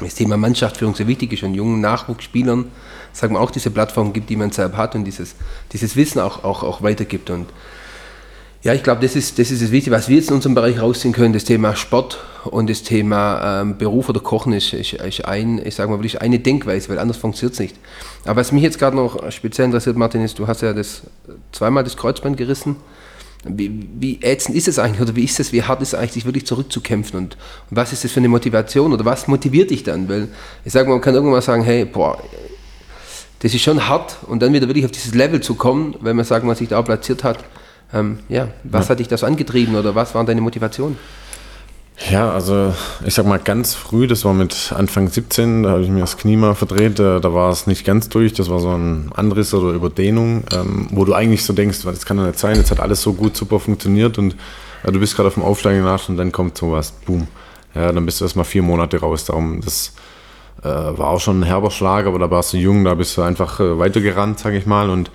[0.00, 2.66] das Thema Mannschaftsführung so wichtig ist und jungen Nachwuchsspielern,
[3.12, 5.34] sagen wir auch diese Plattform gibt, die man selbst hat und dieses,
[5.72, 7.30] dieses Wissen auch, auch, auch weitergibt.
[7.30, 7.46] Und
[8.62, 10.80] ja, ich glaube, das ist, das ist das Wichtige, was wir jetzt in unserem Bereich
[10.80, 11.32] rausziehen können.
[11.32, 15.76] Das Thema Sport und das Thema ähm, Beruf oder Kochen ist, ist, ist, ein, ich
[15.76, 17.76] sage mal wirklich eine Denkweise, weil anders funktioniert es nicht.
[18.24, 21.02] Aber was mich jetzt gerade noch speziell interessiert, Martin, ist, du hast ja das
[21.52, 22.76] zweimal das Kreuzband gerissen.
[23.48, 26.12] Wie, wie ätzend ist es eigentlich oder wie ist es, wie hart ist es eigentlich,
[26.12, 27.36] sich wirklich zurückzukämpfen und,
[27.70, 30.08] und was ist das für eine Motivation oder was motiviert dich dann?
[30.08, 30.28] Weil
[30.64, 32.22] ich sage mal, man kann irgendwann mal sagen, hey, boah,
[33.40, 36.24] das ist schon hart und dann wieder wirklich auf dieses Level zu kommen, wenn man
[36.24, 37.44] sagen, man sich da platziert hat.
[37.92, 38.90] Ähm, ja, was ja.
[38.90, 40.98] hat dich das angetrieben oder was waren deine Motivationen?
[41.98, 42.74] Ja, also
[43.06, 46.18] ich sag mal ganz früh, das war mit Anfang 17, da habe ich mir das
[46.18, 49.54] Knie mal verdreht, da, da war es nicht ganz durch, das war so ein Anriss
[49.54, 52.80] oder Überdehnung, ähm, wo du eigentlich so denkst, das kann doch nicht sein, jetzt hat
[52.80, 54.36] alles so gut, super funktioniert und
[54.84, 57.28] ja, du bist gerade auf dem Aufsteigenden nach und dann kommt sowas, boom.
[57.74, 59.94] Ja, dann bist du erstmal vier Monate raus, darum, das
[60.62, 63.22] äh, war auch schon ein herber Schlag, aber da warst du jung, da bist du
[63.22, 65.10] einfach äh, weitergerannt, sag ich mal, und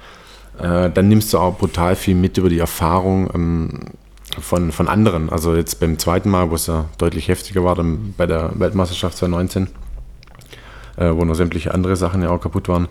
[0.59, 3.79] äh, dann nimmst du auch brutal viel mit über die Erfahrung, ähm,
[4.39, 5.29] von, von anderen.
[5.29, 9.17] Also jetzt beim zweiten Mal, wo es ja deutlich heftiger war, dann bei der Weltmeisterschaft
[9.17, 9.67] 2019,
[10.97, 12.87] äh, wo noch sämtliche andere Sachen ja auch kaputt waren,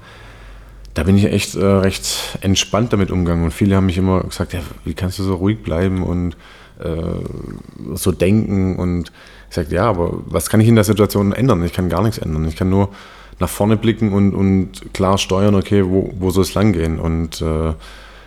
[0.94, 3.44] da bin ich echt äh, recht entspannt damit umgegangen.
[3.44, 6.36] Und viele haben mich immer gesagt, ja, wie kannst du so ruhig bleiben und
[6.80, 8.76] äh, so denken?
[8.76, 9.12] Und
[9.48, 11.64] ich sagte, ja, aber was kann ich in der Situation ändern?
[11.64, 12.46] Ich kann gar nichts ändern.
[12.46, 12.90] Ich kann nur
[13.38, 16.98] nach vorne blicken und, und klar steuern, okay, wo, wo soll es langgehen?
[16.98, 17.72] Und äh,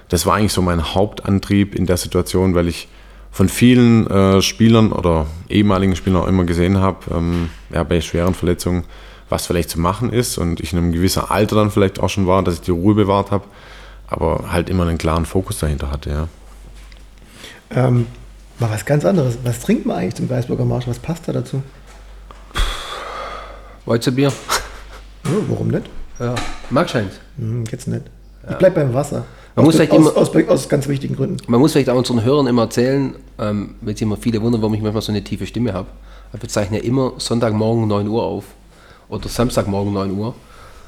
[0.09, 2.87] das war eigentlich so mein Hauptantrieb in der Situation, weil ich
[3.33, 8.35] von vielen äh, Spielern oder ehemaligen Spielern auch immer gesehen habe, ähm, ja, bei schweren
[8.35, 8.83] Verletzungen,
[9.27, 12.27] was vielleicht zu machen ist und ich in einem gewissen Alter dann vielleicht auch schon
[12.27, 13.45] war, dass ich die Ruhe bewahrt habe,
[14.07, 16.27] aber halt immer einen klaren Fokus dahinter hatte, ja.
[17.71, 18.05] Ähm,
[18.59, 19.39] mal was ganz anderes.
[19.43, 20.87] Was trinkt man eigentlich zum Geisburger Marsch?
[20.87, 21.63] Was passt da dazu?
[23.87, 24.31] Weizenbier.
[25.25, 25.89] Ja, warum nicht?
[26.19, 26.35] Ja,
[26.69, 27.19] mag scheint.
[27.37, 28.03] Hm, jetzt nicht.
[28.43, 28.51] Ja.
[28.51, 29.25] Ich bleib beim Wasser.
[29.55, 31.37] Man aus, muss aus, immer, aus, aus, ganz wichtigen Gründen.
[31.47, 34.73] Man muss vielleicht auch unseren Hörern immer erzählen, ähm, wenn sich immer viele wundern, warum
[34.73, 35.87] ich manchmal so eine tiefe Stimme habe.
[36.31, 38.45] Wir zeichnen ja immer Sonntagmorgen 9 Uhr auf
[39.09, 40.33] oder Samstagmorgen 9 Uhr.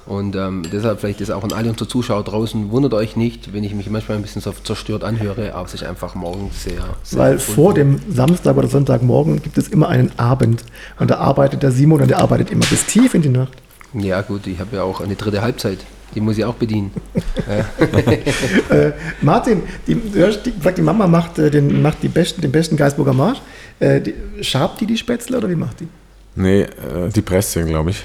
[0.07, 3.63] Und ähm, deshalb vielleicht ist auch an alle unsere Zuschauer draußen, wundert euch nicht, wenn
[3.63, 7.19] ich mich manchmal ein bisschen so zerstört anhöre, aber es ist einfach morgen sehr, sehr
[7.19, 10.63] Weil vor dem Samstag oder Sonntagmorgen gibt es immer einen Abend
[10.99, 13.53] und da arbeitet der Simon und der arbeitet immer bis tief in die Nacht.
[13.93, 15.79] Ja gut, ich habe ja auch eine dritte Halbzeit.
[16.13, 16.91] Die muss ich auch bedienen.
[18.69, 18.91] äh,
[19.21, 23.41] Martin, die, die, die, Mama macht, äh, den, macht die besten, den besten Geisburger Marsch.
[23.79, 25.87] Äh, die, schabt die die Spätzle oder wie macht die?
[26.35, 28.03] Nee, äh, die Presse, glaube ich.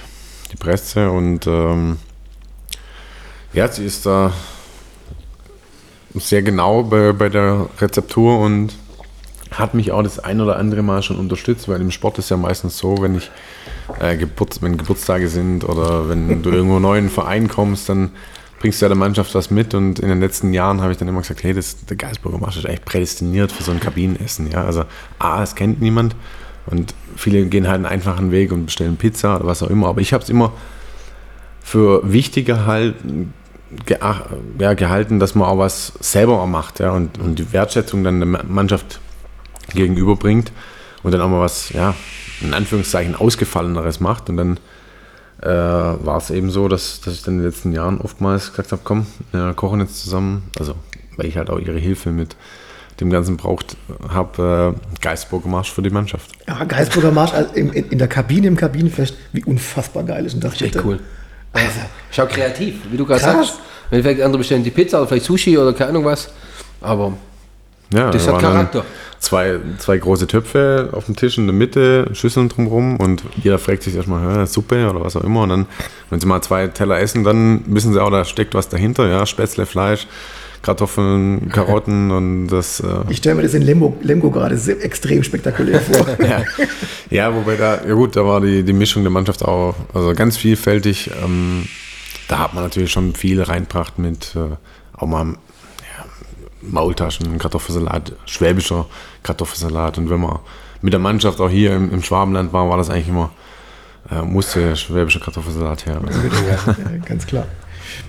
[0.51, 1.99] Die Presse und ähm,
[3.53, 4.33] ja, sie ist da
[6.15, 8.75] sehr genau bei, bei der Rezeptur und
[9.51, 12.37] hat mich auch das ein oder andere Mal schon unterstützt, weil im Sport ist ja
[12.37, 13.31] meistens so, wenn ich
[13.99, 18.11] äh, Geburts-, wenn Geburtstage sind oder wenn du irgendwo neu in einen Verein kommst, dann
[18.61, 21.09] bringst du ja der Mannschaft was mit und in den letzten Jahren habe ich dann
[21.09, 24.51] immer gesagt, hey, das, der Geisburger Marsch ist eigentlich prädestiniert für so ein Kabinenessen.
[24.51, 24.65] Ja?
[24.65, 24.85] Also
[25.19, 26.15] A, es kennt niemand
[26.67, 30.03] und viele gehen halt einen einfachen Weg und bestellen Pizza oder was auch immer, aber
[30.03, 30.53] ich habe es immer
[31.63, 32.93] für wichtiger
[33.87, 34.23] geach,
[34.59, 38.45] ja, gehalten, dass man auch was selber macht ja, und, und die Wertschätzung dann der
[38.45, 39.01] Mannschaft
[39.73, 40.53] gegenüberbringt
[41.03, 41.95] und dann auch mal was, ja,
[42.41, 44.29] in Anführungszeichen ausgefalleneres macht.
[44.29, 44.57] Und dann
[45.43, 48.73] äh, war es eben so, dass, dass ich dann in den letzten Jahren oftmals gesagt
[48.73, 50.51] habe, komm, wir kochen jetzt zusammen.
[50.59, 50.75] Also,
[51.17, 52.37] weil ich halt auch ihre Hilfe mit
[53.01, 53.77] dem Ganzen braucht,
[54.09, 56.33] habe äh, Geisburger Marsch für die Mannschaft.
[56.47, 60.35] Ja, Geisburger Marsch also in, in, in, der Kabine, im Kabinenfest, wie unfassbar geil ist.
[60.35, 61.01] Und das echt cool.
[61.53, 63.55] Also, Schau kreativ, wie du gerade sagst.
[63.91, 66.29] Wenn vielleicht andere bestellen die Pizza oder vielleicht Sushi oder keine Ahnung was.
[66.81, 67.15] Aber
[67.93, 68.85] ja, das hat Charakter.
[69.21, 73.83] Zwei, zwei große Töpfe auf dem Tisch in der Mitte, Schüsseln drumherum und jeder fragt
[73.83, 75.43] sich erstmal, Suppe oder was auch immer.
[75.43, 75.67] Und dann,
[76.09, 79.27] wenn sie mal zwei Teller essen, dann wissen sie auch, da steckt was dahinter, ja,
[79.27, 80.07] Spätzle, Fleisch.
[80.63, 82.81] Kartoffeln, Karotten und das.
[82.81, 86.07] Äh ich stelle mir das in Lemgo, Lemgo gerade extrem spektakulär vor.
[86.27, 86.43] ja.
[87.09, 90.37] ja, wobei da, ja gut, da war die, die Mischung der Mannschaft auch also ganz
[90.37, 91.11] vielfältig.
[91.25, 91.67] Ähm,
[92.29, 94.57] da hat man natürlich schon viel reinbracht mit äh,
[94.97, 95.35] auch mal
[96.63, 98.87] Maultaschen, Kartoffelsalat, schwäbischer
[99.23, 99.99] Kartoffelsalat.
[99.99, 100.41] Und wenn man
[100.83, 103.31] mit der Mannschaft auch hier im, im Schwabenland war, war das eigentlich immer,
[104.11, 106.01] äh, musste schwäbischer Kartoffelsalat her.
[106.49, 107.47] ja, ganz klar.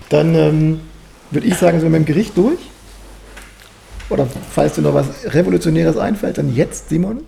[0.08, 0.80] Dann ähm,
[1.30, 2.58] würde ich sagen, sind wir mit dem Gericht durch.
[4.08, 7.22] Oder falls dir noch was Revolutionäres einfällt, dann jetzt, Simon?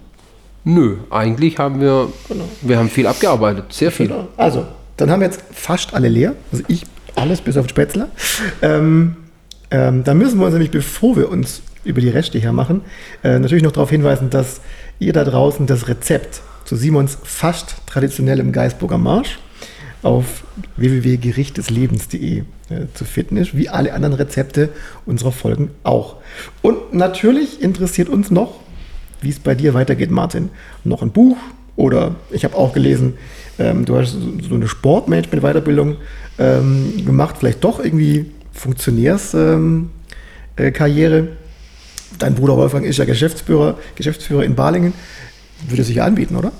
[0.65, 2.49] Nö, eigentlich haben wir, genau.
[2.63, 4.09] wir haben viel abgearbeitet, sehr viel.
[4.09, 4.29] Genau.
[4.37, 6.35] Also, dann haben wir jetzt fast alle leer.
[6.53, 6.85] Also ich
[7.17, 8.09] alles bis auf Spätzler.
[8.63, 9.17] Ähm,
[9.75, 12.83] ähm, da müssen wir uns nämlich, bevor wir uns über die Reste hier machen,
[13.25, 14.61] äh, natürlich noch darauf hinweisen, dass
[15.01, 19.41] ihr da draußen das Rezept zu Simons fast traditionellem Geisburger Marsch
[20.05, 20.45] auf
[20.77, 22.45] www.gerichtdeslebens.de äh,
[22.95, 24.69] zu finden ist, wie alle anderen Rezepte
[25.07, 26.19] unserer Folgen auch.
[26.63, 28.61] Und natürlich interessiert uns noch,
[29.23, 30.51] wie es bei dir weitergeht, Martin.
[30.85, 31.37] Noch ein Buch
[31.75, 33.15] oder ich habe auch gelesen,
[33.59, 35.97] ähm, du hast so eine Sportmanagement-Weiterbildung
[36.39, 41.19] ähm, gemacht, vielleicht doch irgendwie Funktionärskarriere.
[41.19, 41.29] Ähm, äh,
[42.19, 44.93] Dein Bruder Wolfgang ist ja Geschäftsführer, Geschäftsführer in Balingen.
[45.69, 46.53] Würde sich anbieten, oder?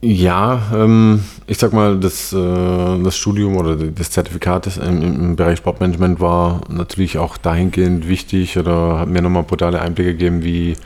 [0.00, 5.58] Ja, ähm, ich sag mal, das, äh, das Studium oder das Zertifikat im, im, Bereich
[5.58, 10.76] Sportmanagement war natürlich auch dahingehend wichtig oder hat mir nochmal brutale Einblicke gegeben, wie,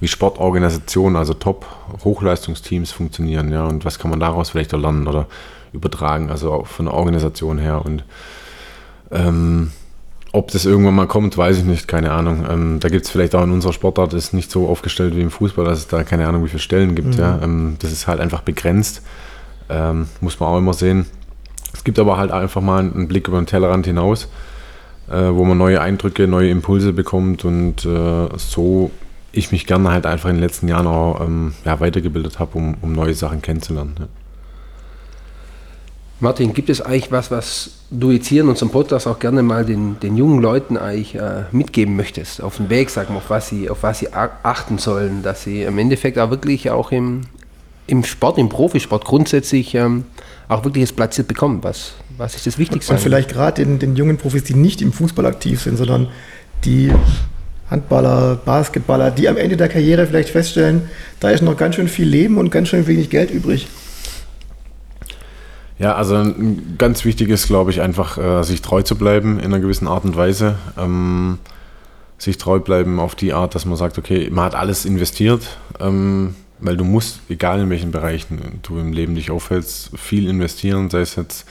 [0.00, 5.28] wie Sportorganisationen, also Top-Hochleistungsteams funktionieren, ja, und was kann man daraus vielleicht lernen oder
[5.72, 7.84] übertragen, also auch von der Organisation her.
[7.84, 8.04] Und
[9.10, 9.70] ähm,
[10.32, 12.44] ob das irgendwann mal kommt, weiß ich nicht, keine Ahnung.
[12.48, 15.30] Ähm, da gibt es vielleicht auch in unserer Sportart, ist nicht so aufgestellt wie im
[15.30, 17.14] Fußball, dass es da keine Ahnung, wie viele Stellen gibt.
[17.14, 17.20] Mhm.
[17.20, 17.38] Ja.
[17.42, 19.02] Ähm, das ist halt einfach begrenzt,
[19.68, 21.06] ähm, muss man auch immer sehen.
[21.72, 24.28] Es gibt aber halt einfach mal einen Blick über den Tellerrand hinaus,
[25.10, 28.90] äh, wo man neue Eindrücke, neue Impulse bekommt und äh, so
[29.32, 32.76] ich mich gerne halt einfach in den letzten Jahren auch ähm, ja, weitergebildet habe, um,
[32.80, 33.94] um neue Sachen kennenzulernen.
[33.98, 34.06] Ja.
[36.20, 39.64] Martin, gibt es eigentlich was, was du jetzt hier in unserem Podcast auch gerne mal
[39.64, 43.70] den, den jungen Leuten eigentlich äh, mitgeben möchtest, auf den Weg, sagen, auf was sie,
[43.70, 47.22] auf was sie achten sollen, dass sie im Endeffekt auch wirklich auch im,
[47.86, 50.04] im Sport, im Profisport grundsätzlich ähm,
[50.48, 51.60] auch wirklich das platziert bekommen?
[51.62, 52.92] Was, was ist das Wichtigste?
[52.92, 56.08] Und vielleicht gerade den, den jungen Profis, die nicht im Fußball aktiv sind, sondern
[56.64, 56.92] die
[57.70, 60.88] Handballer, Basketballer, die am Ende der Karriere vielleicht feststellen,
[61.20, 63.68] da ist noch ganz schön viel Leben und ganz schön wenig Geld übrig.
[65.78, 66.34] Ja, also
[66.76, 70.04] ganz wichtig ist, glaube ich, einfach äh, sich treu zu bleiben in einer gewissen Art
[70.04, 70.56] und Weise.
[70.76, 71.38] Ähm,
[72.18, 75.42] sich treu bleiben auf die Art, dass man sagt, okay, man hat alles investiert,
[75.78, 80.90] ähm, weil du musst, egal in welchen Bereichen du im Leben dich aufhältst, viel investieren,
[80.90, 81.46] sei es jetzt,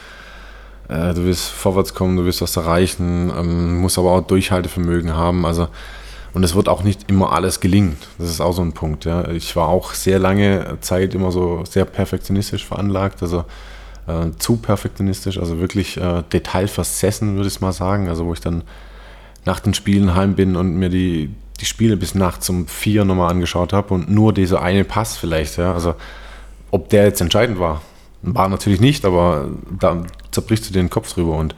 [0.90, 5.46] äh, du willst vorwärts kommen, du willst was erreichen, ähm, musst aber auch Durchhaltevermögen haben.
[5.46, 5.70] Also
[6.34, 7.98] und es wird auch nicht immer alles gelingen.
[8.20, 9.06] Das ist auch so ein Punkt.
[9.06, 9.28] Ja.
[9.30, 13.24] Ich war auch sehr lange Zeit immer so sehr perfektionistisch veranlagt.
[13.24, 13.46] Also
[14.08, 18.10] äh, zu perfektionistisch, also wirklich äh, detailversessen, würde ich mal sagen.
[18.10, 18.63] Also wo ich dann
[19.46, 23.32] nach den Spielen heim bin und mir die, die Spiele bis nachts um vier nochmal
[23.32, 25.74] angeschaut habe und nur dieser eine Pass vielleicht, ja.
[25.74, 25.96] Also
[26.72, 27.82] ob der jetzt entscheidend war,
[28.22, 31.56] war natürlich nicht, aber da zerbrichst du den Kopf drüber und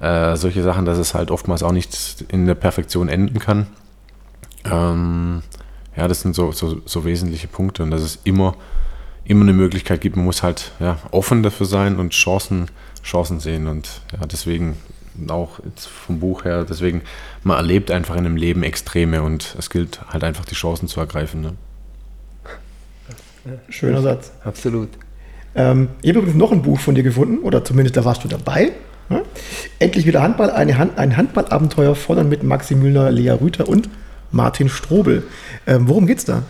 [0.00, 3.66] äh, solche Sachen, dass es halt oftmals auch nicht in der Perfektion enden kann.
[4.64, 5.42] Ähm,
[5.96, 8.54] ja, das sind so, so, so wesentliche Punkte und das ist immer
[9.24, 10.16] immer eine Möglichkeit gibt.
[10.16, 12.66] Man muss halt ja, offen dafür sein und Chancen,
[13.02, 13.66] Chancen sehen.
[13.66, 14.76] Und ja, deswegen
[15.28, 17.02] auch jetzt vom Buch her, deswegen,
[17.42, 21.00] man erlebt einfach in einem Leben Extreme und es gilt halt einfach die Chancen zu
[21.00, 21.40] ergreifen.
[21.42, 21.52] Ne?
[23.68, 24.32] Schöner Satz.
[24.44, 24.88] Absolut.
[25.54, 28.28] Ähm, ich habe übrigens noch ein Buch von dir gefunden, oder zumindest da warst du
[28.28, 28.72] dabei.
[29.08, 29.22] Ne?
[29.78, 33.88] Endlich wieder Handball, eine Hand, ein Handballabenteuer von und mit Maxi Müllner, Lea Rüther und
[34.30, 35.24] Martin Strobel.
[35.66, 36.44] Ähm, worum geht's da?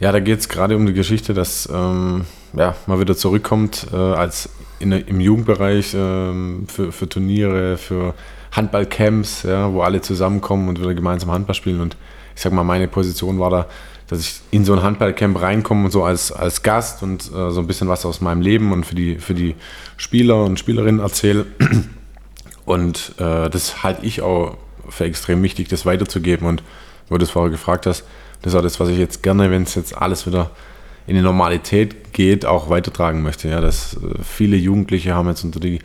[0.00, 3.96] Ja, da geht es gerade um die Geschichte, dass ähm, ja, man wieder zurückkommt äh,
[3.96, 4.48] als
[4.80, 8.14] in, im Jugendbereich ähm, für, für Turniere, für
[8.52, 11.80] Handballcamps, ja, wo alle zusammenkommen und wieder gemeinsam Handball spielen.
[11.80, 11.96] Und
[12.34, 13.66] ich sag mal, meine Position war da,
[14.08, 17.60] dass ich in so ein Handballcamp reinkomme und so als, als Gast und äh, so
[17.60, 19.54] ein bisschen was aus meinem Leben und für die, für die
[19.96, 21.46] Spieler und Spielerinnen erzähle.
[22.66, 24.56] Und äh, das halte ich auch
[24.88, 26.48] für extrem wichtig, das weiterzugeben.
[26.48, 26.62] Und
[27.10, 28.04] wo du es vorher gefragt hast,
[28.44, 30.50] das ist auch das, was ich jetzt gerne, wenn es jetzt alles wieder
[31.06, 33.48] in die Normalität geht, auch weitertragen möchte.
[33.48, 35.78] Ja, dass äh, viele Jugendliche haben jetzt unter, die,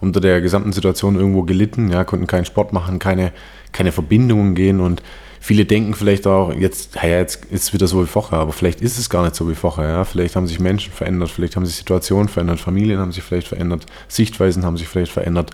[0.00, 3.32] unter der gesamten Situation irgendwo gelitten, ja, konnten keinen Sport machen, keine,
[3.72, 5.02] keine Verbindungen gehen und
[5.40, 8.80] viele denken vielleicht auch, jetzt, ja, jetzt ist es wieder so wie vorher, aber vielleicht
[8.80, 9.88] ist es gar nicht so wie vorher.
[9.88, 10.04] Ja?
[10.04, 13.86] Vielleicht haben sich Menschen verändert, vielleicht haben sich Situationen verändert, Familien haben sich vielleicht verändert,
[14.06, 15.50] Sichtweisen haben sich vielleicht verändert.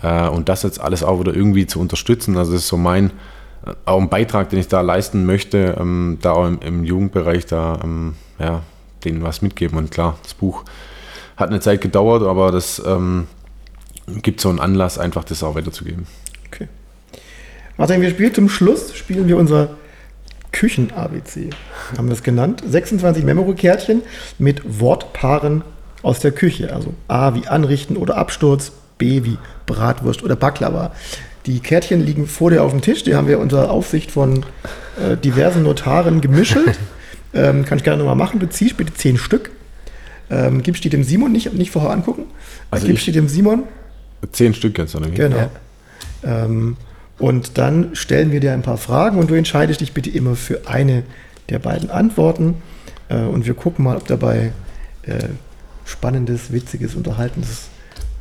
[0.00, 3.10] Äh, und das jetzt alles auch wieder irgendwie zu unterstützen, also das ist so mein
[3.84, 7.80] auch ein Beitrag, den ich da leisten möchte, ähm, da auch im, im, Jugendbereich da
[7.82, 8.62] ähm, ja,
[9.04, 9.78] denen was mitgeben.
[9.78, 10.64] Und klar, das Buch
[11.36, 13.26] hat eine Zeit gedauert, aber das ähm,
[14.22, 16.06] gibt so einen Anlass, einfach das auch weiterzugeben.
[16.46, 16.68] Okay.
[17.76, 19.70] Martin, wir spielen zum Schluss, spielen wir unser
[20.52, 21.50] Küchen-ABC,
[21.96, 22.62] haben wir es genannt.
[22.66, 24.02] 26 Memory-Kärtchen
[24.38, 25.62] mit Wortpaaren
[26.02, 26.72] aus der Küche.
[26.72, 30.92] Also A wie Anrichten oder Absturz, B wie Bratwurst oder Baklava.
[31.48, 33.04] Die Kärtchen liegen vor dir auf dem Tisch.
[33.04, 34.44] Die haben wir unter Aufsicht von
[35.02, 36.78] äh, diversen Notaren gemischelt.
[37.32, 38.38] ähm, kann ich gerne nochmal machen.
[38.38, 39.50] Du ziehst bitte zehn Stück.
[40.28, 42.24] Ähm, gibst die dem Simon nicht, nicht vorher angucken.
[42.70, 43.62] Also gibst die dem Simon.
[44.30, 45.14] Zehn Stück jetzt, oder wie?
[45.14, 45.36] Genau.
[46.22, 46.44] Ja.
[46.44, 46.76] Ähm,
[47.18, 50.68] und dann stellen wir dir ein paar Fragen und du entscheidest dich bitte immer für
[50.68, 51.02] eine
[51.48, 52.56] der beiden Antworten.
[53.08, 54.52] Äh, und wir gucken mal, ob dabei
[55.04, 55.14] äh,
[55.86, 57.68] spannendes, witziges, unterhaltendes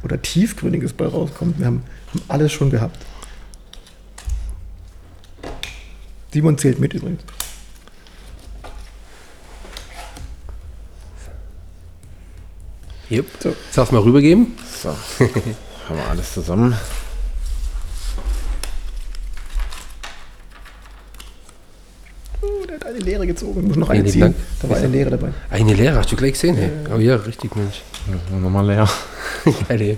[0.01, 1.59] oder tiefgründiges bei rauskommt.
[1.59, 3.05] Wir haben, haben alles schon gehabt.
[6.37, 7.23] Simon zählt mit übrigens.
[13.09, 13.25] Jupp.
[13.39, 13.55] So.
[13.71, 14.55] Sag's mal rübergeben.
[14.83, 14.89] So.
[15.89, 16.75] haben wir alles zusammen.
[22.43, 23.61] Oh, der hat eine Leere gezogen.
[23.61, 24.21] Ich muss noch eine ziehen.
[24.21, 24.35] Dank.
[24.61, 25.29] Da war eine Leere dabei.
[25.49, 26.55] Eine Leere, hast du gleich gesehen?
[26.55, 26.69] Hey?
[26.95, 27.81] Oh ja, richtig, Mensch.
[28.11, 28.87] Ja, nochmal leer.
[29.67, 29.97] Geil,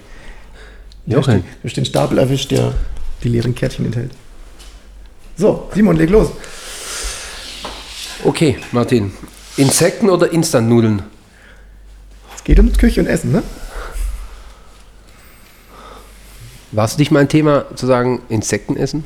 [1.06, 1.44] Jochen.
[1.64, 2.74] Durch den Stapel erwischt, der
[3.24, 4.12] die leeren Kärtchen enthält.
[5.40, 6.32] So, Simon, leg los.
[8.26, 9.14] Okay, Martin.
[9.56, 11.02] Insekten oder Instantnudeln?
[12.36, 13.42] Es geht um Küche und Essen, ne?
[16.74, 19.06] War es nicht mal ein Thema zu sagen, Insekten essen?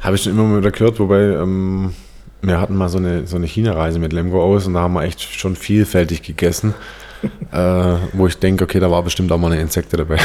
[0.00, 1.94] Habe ich schon immer wieder gehört, wobei ähm,
[2.42, 5.02] wir hatten mal so eine, so eine China-Reise mit Lemgo aus und da haben wir
[5.04, 6.74] echt schon vielfältig gegessen
[7.52, 10.18] äh, wo ich denke, okay, da war bestimmt auch mal eine Insekte dabei.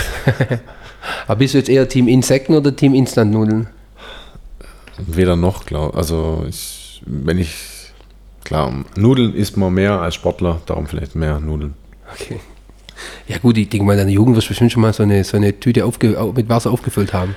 [1.27, 3.67] Aber bist du jetzt eher Team Insekten oder Team Instant-Nudeln?
[5.07, 7.55] Weder noch, glaube Also ich, wenn ich,
[8.43, 11.73] klar, Nudeln isst man mehr als Sportler, darum vielleicht mehr Nudeln.
[12.13, 12.39] Okay.
[13.27, 15.23] Ja gut, ich denke mal, in deiner Jugend wirst du bestimmt schon mal so eine,
[15.23, 17.35] so eine Tüte aufge, mit Wasser aufgefüllt haben.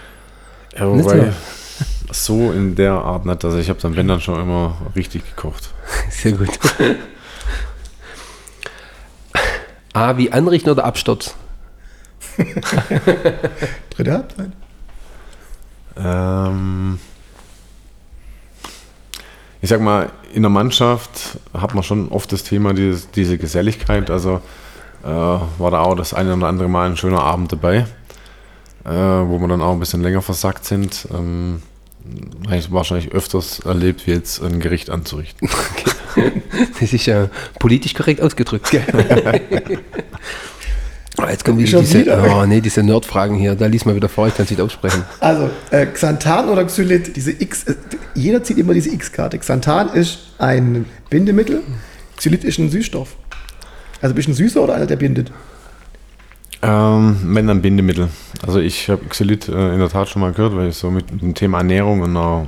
[0.77, 1.33] Ja, wobei,
[2.11, 3.44] so in der Art nicht.
[3.44, 5.70] Also ich habe dann, wenn dann schon immer richtig gekocht.
[6.11, 6.48] Sehr gut.
[9.94, 11.35] A wie Anrichten oder Absturz?
[13.90, 14.53] Dritte Halbzeit.
[15.96, 16.98] Ähm,
[19.62, 24.11] ich sag mal, in der Mannschaft hat man schon oft das Thema dieses, diese Geselligkeit.
[24.11, 24.40] Also
[25.05, 27.87] äh, war da auch das eine oder andere Mal ein schöner Abend dabei,
[28.85, 31.07] äh, wo wir dann auch ein bisschen länger versackt sind.
[31.14, 31.62] Ähm,
[32.46, 35.48] habe ich wahrscheinlich öfters erlebt, wie jetzt ein Gericht anzurichten.
[35.48, 35.92] Okay.
[36.79, 38.70] Das ist ja politisch korrekt ausgedrückt.
[38.70, 38.85] Gell?
[41.31, 43.55] Jetzt kommen wieder diese, oh, nee, diese Nerdfragen hier.
[43.55, 45.05] Da liest man wieder vor, ich kann es nicht aussprechen.
[45.21, 47.75] Also, äh, Xanthan oder Xylit, diese X, äh,
[48.15, 49.39] jeder zieht immer diese X-Karte.
[49.39, 51.63] Xanthan ist ein Bindemittel,
[52.17, 53.17] Xylit ist ein Süßstoff.
[54.01, 55.33] Also ein bisschen süßer oder einer, der bindet?
[56.61, 58.09] Ähm, wenn dann Bindemittel.
[58.47, 61.11] Also ich habe Xylit äh, in der Tat schon mal gehört, weil ich so mit
[61.11, 62.47] dem Thema Ernährung und auch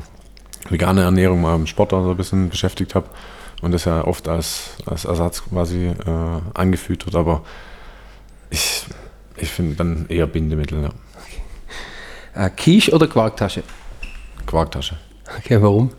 [0.69, 3.07] vegane Ernährung mal im Sport so ein bisschen beschäftigt habe
[3.63, 7.43] und das ja oft als, als Ersatz quasi äh, angeführt wird, aber
[8.55, 8.85] ich,
[9.37, 10.89] ich finde dann eher Bindemittel, ja.
[10.89, 12.47] Okay.
[12.47, 13.63] Äh, Quiche oder Quarktasche?
[14.47, 14.97] Quarktasche.
[15.39, 15.91] Okay, warum?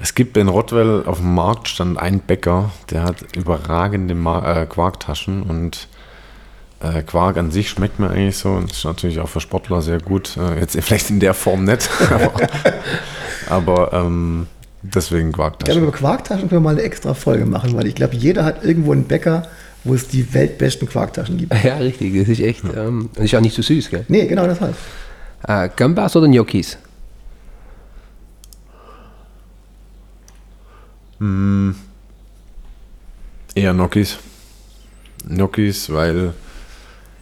[0.00, 4.66] Es gibt in Rottwell auf dem Markt stand ein Bäcker, der hat überragende Ma äh,
[4.66, 5.88] Quarktaschen und
[6.80, 10.00] äh, Quark an sich schmeckt mir eigentlich so und ist natürlich auch für Sportler sehr
[10.00, 10.36] gut.
[10.36, 12.32] Äh, jetzt vielleicht in der Form nicht, aber,
[13.50, 14.46] aber ähm,
[14.82, 15.70] deswegen Quarktaschen.
[15.70, 18.44] Ich glaube, über Quarktaschen können wir mal eine extra Folge machen, weil ich glaube, jeder
[18.44, 19.42] hat irgendwo einen Bäcker,
[19.88, 21.52] wo es die weltbesten Quarktaschen gibt.
[21.64, 22.62] Ja, richtig, das ist echt.
[22.64, 22.86] Ja.
[22.86, 24.04] Ähm, das ist auch nicht so süß, gell?
[24.08, 24.78] Nee, genau das heißt.
[25.46, 26.76] Äh, Gambas oder Gnocchis?
[31.18, 31.70] Mm,
[33.54, 34.18] eher Gnocchis.
[35.26, 36.32] Gnocchis, weil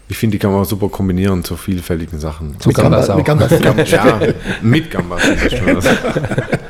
[0.08, 2.58] ich finde, die kann man auch super kombinieren zu vielfältigen Sachen.
[2.60, 3.16] Zu Gambas auch.
[3.16, 3.90] Mit Gambas.
[3.90, 4.20] Ja,
[4.62, 5.22] mit Gambas.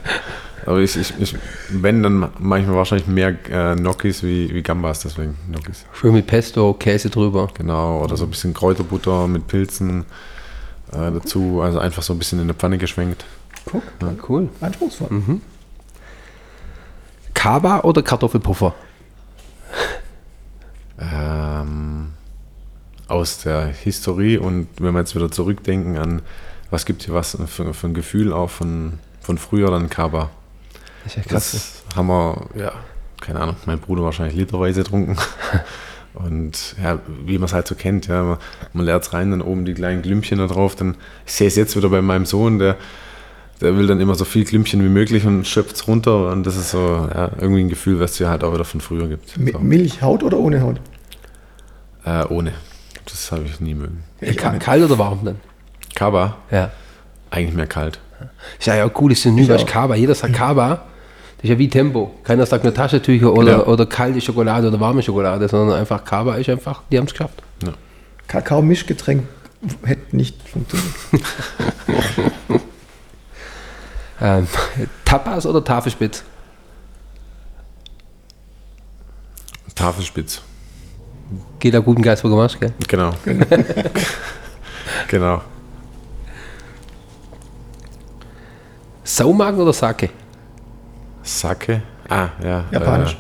[0.66, 1.36] Aber ich, ich, ich,
[1.70, 5.86] wenn, dann manchmal wahrscheinlich mehr äh, Gnocchis wie, wie Gambas, deswegen Gnocchis.
[5.92, 7.48] Schön mit Pesto, Käse drüber.
[7.54, 10.04] Genau, oder so ein bisschen Kräuterbutter mit Pilzen
[10.92, 11.60] äh, dazu.
[11.62, 13.24] Also einfach so ein bisschen in der Pfanne geschwenkt.
[13.64, 13.82] Guck,
[14.28, 14.48] Cool.
[14.60, 15.40] anspruchsvoll.
[17.34, 18.74] Kaba oder Kartoffelpuffer?
[20.98, 22.12] Ähm,
[23.06, 26.22] aus der Historie und wenn wir jetzt wieder zurückdenken an,
[26.70, 30.30] was gibt hier was für, für ein Gefühl auch von, von früher, dann Kaba.
[31.06, 31.82] Das ist ja krass.
[31.88, 32.72] Das haben wir, ja,
[33.20, 35.16] keine Ahnung, mein Bruder wahrscheinlich literweise getrunken.
[36.14, 38.38] Und ja, wie man es halt so kennt, ja, man,
[38.72, 40.74] man leert es rein, dann oben die kleinen Glümpchen da drauf.
[40.74, 40.96] Dann,
[41.26, 42.76] ich sehe es jetzt wieder bei meinem Sohn, der,
[43.60, 46.30] der will dann immer so viel Glümpchen wie möglich und schöpft es runter.
[46.32, 48.80] Und das ist so ja, irgendwie ein Gefühl, was es ja halt auch wieder von
[48.80, 49.28] früher gibt.
[49.28, 49.58] So.
[49.60, 50.80] Milch, Haut oder ohne Haut?
[52.04, 52.54] Äh, ohne.
[53.04, 54.02] Das habe ich nie mögen.
[54.20, 54.64] Ich Ka auch nicht.
[54.64, 55.36] kalt oder warm dann?
[55.94, 56.70] Kaba, Ja.
[57.30, 58.00] eigentlich mehr kalt.
[58.58, 59.34] Ist ja ja cool, ist auch.
[59.36, 59.94] du, Kaba.
[59.96, 60.84] Jeder sagt Kaba.
[61.46, 62.10] Ist ja wie Tempo.
[62.24, 63.66] Keiner sagt nur Taschentücher oder, Genau.
[63.66, 67.40] oder kalte Schokolade oder warme Schokolade, sondern einfach Kaba ist einfach, die haben es geschafft.
[68.26, 69.22] Kakao-Mischgetränk
[69.84, 70.92] hätte nicht funktioniert.
[74.18, 74.48] Ähm,
[75.04, 76.24] Tapas oder Tafelspitz?
[79.74, 80.40] Tafelspitz.
[81.58, 82.72] Geht da guten Geist, wo du machst, gell?
[82.88, 83.10] Genau.
[85.08, 85.42] genau.
[89.04, 90.08] Saumagen oder Sake?
[91.26, 91.82] Sake.
[92.08, 92.64] Ah, ja.
[92.70, 93.16] Japanisch.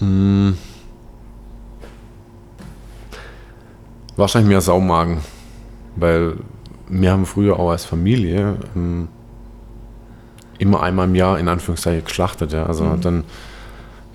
[0.00, 0.54] Äh, mh,
[4.16, 5.18] wahrscheinlich mehr Saumagen.
[5.96, 6.36] Weil
[6.88, 9.08] wir haben früher auch als Familie ähm,
[10.58, 12.52] immer einmal im Jahr in Anführungszeichen geschlachtet.
[12.52, 12.66] Ja.
[12.66, 13.24] Also dann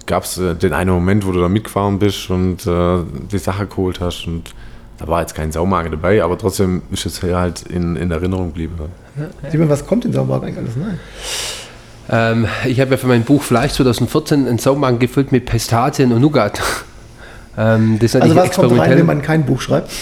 [0.06, 3.68] gab es äh, den einen Moment, wo du da mitgefahren bist und äh, die Sache
[3.68, 4.28] geholt hast.
[4.28, 4.54] Und
[4.98, 8.48] da war jetzt kein Saumagen dabei, aber trotzdem ist es ja halt in, in Erinnerung
[8.48, 8.76] geblieben.
[9.52, 11.00] Simon, was kommt in Sauermarkt eigentlich alles rein?
[12.08, 16.22] Ähm, ich habe ja für mein Buch Fleisch 2014 einen Saumagen gefüllt mit Pistazien und
[16.22, 16.62] Nougat.
[17.58, 19.92] ähm, das ist Also was kommt rein, wenn man kein Buch schreibt?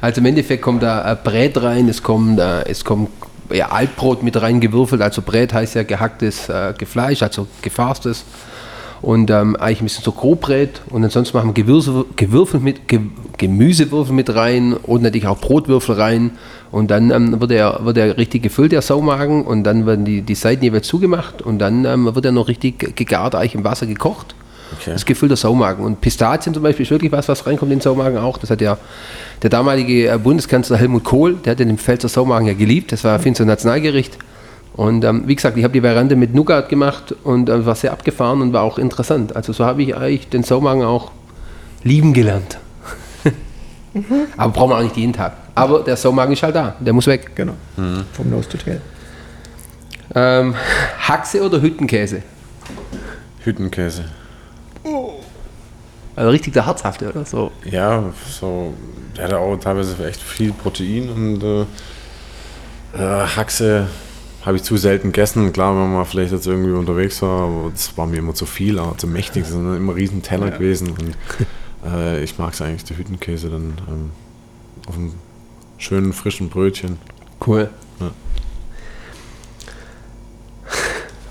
[0.00, 3.08] Also im Endeffekt kommt da äh, Brät rein, es kommt, äh, es kommt
[3.50, 5.00] ja, Altbrot mit rein gewürfelt.
[5.00, 8.24] Also Brät heißt ja gehacktes äh, Gefleisch, also gefarstes.
[9.04, 10.80] Und ähm, eigentlich ein bisschen so Grobbrät.
[10.88, 13.00] Und ansonsten machen wir Gewürze, Gewürfel mit, Ge
[13.36, 16.30] Gemüsewürfel mit rein und natürlich auch Brotwürfel rein.
[16.70, 19.44] Und dann ähm, wird, er, wird er richtig gefüllt, der Saumagen.
[19.44, 21.42] Und dann werden die, die Seiten jeweils zugemacht.
[21.42, 24.34] Und dann ähm, wird er noch richtig gegart, eigentlich im Wasser gekocht.
[24.80, 24.92] Okay.
[24.92, 25.84] Das gefüllter Saumagen.
[25.84, 28.38] Und Pistazien zum Beispiel ist wirklich was, was reinkommt in den Saumagen auch.
[28.38, 28.78] Das hat ja
[29.42, 32.90] der damalige äh, Bundeskanzler Helmut Kohl, der hat den Pfälzer Saumagen ja geliebt.
[32.90, 34.16] Das war für ihn so ein Nationalgericht.
[34.74, 37.92] Und ähm, wie gesagt, ich habe die Variante mit Nougat gemacht und äh, war sehr
[37.92, 39.36] abgefahren und war auch interessant.
[39.36, 41.12] Also so habe ich eigentlich den Saumagen auch
[41.84, 42.58] lieben gelernt.
[44.36, 45.34] Aber brauchen wir auch nicht jeden Tag.
[45.54, 47.30] Aber der Saumagen ist halt da, der muss weg.
[47.36, 47.54] Genau.
[48.12, 48.80] Vom Nose to Tail.
[50.12, 50.54] Ähm,
[50.98, 52.22] Haxe oder Hüttenkäse?
[53.44, 54.06] Hüttenkäse.
[56.16, 57.52] Also richtig der herzhafte oder so.
[57.64, 58.74] Ja, so,
[59.16, 61.62] der hat auch teilweise echt viel Protein und äh,
[63.00, 63.86] äh, Haxe
[64.44, 65.52] habe ich zu selten gegessen.
[65.52, 68.78] Klar, wenn man vielleicht jetzt irgendwie unterwegs war, aber das war mir immer zu viel,
[68.78, 69.44] aber zu mächtig.
[69.44, 71.16] Das sind immer riesen Teller gewesen und
[71.92, 74.10] äh, ich mag es eigentlich, der Hüttenkäse dann ähm,
[74.86, 75.12] auf einem
[75.78, 76.98] schönen frischen Brötchen.
[77.46, 77.70] Cool.
[78.00, 78.10] Ja.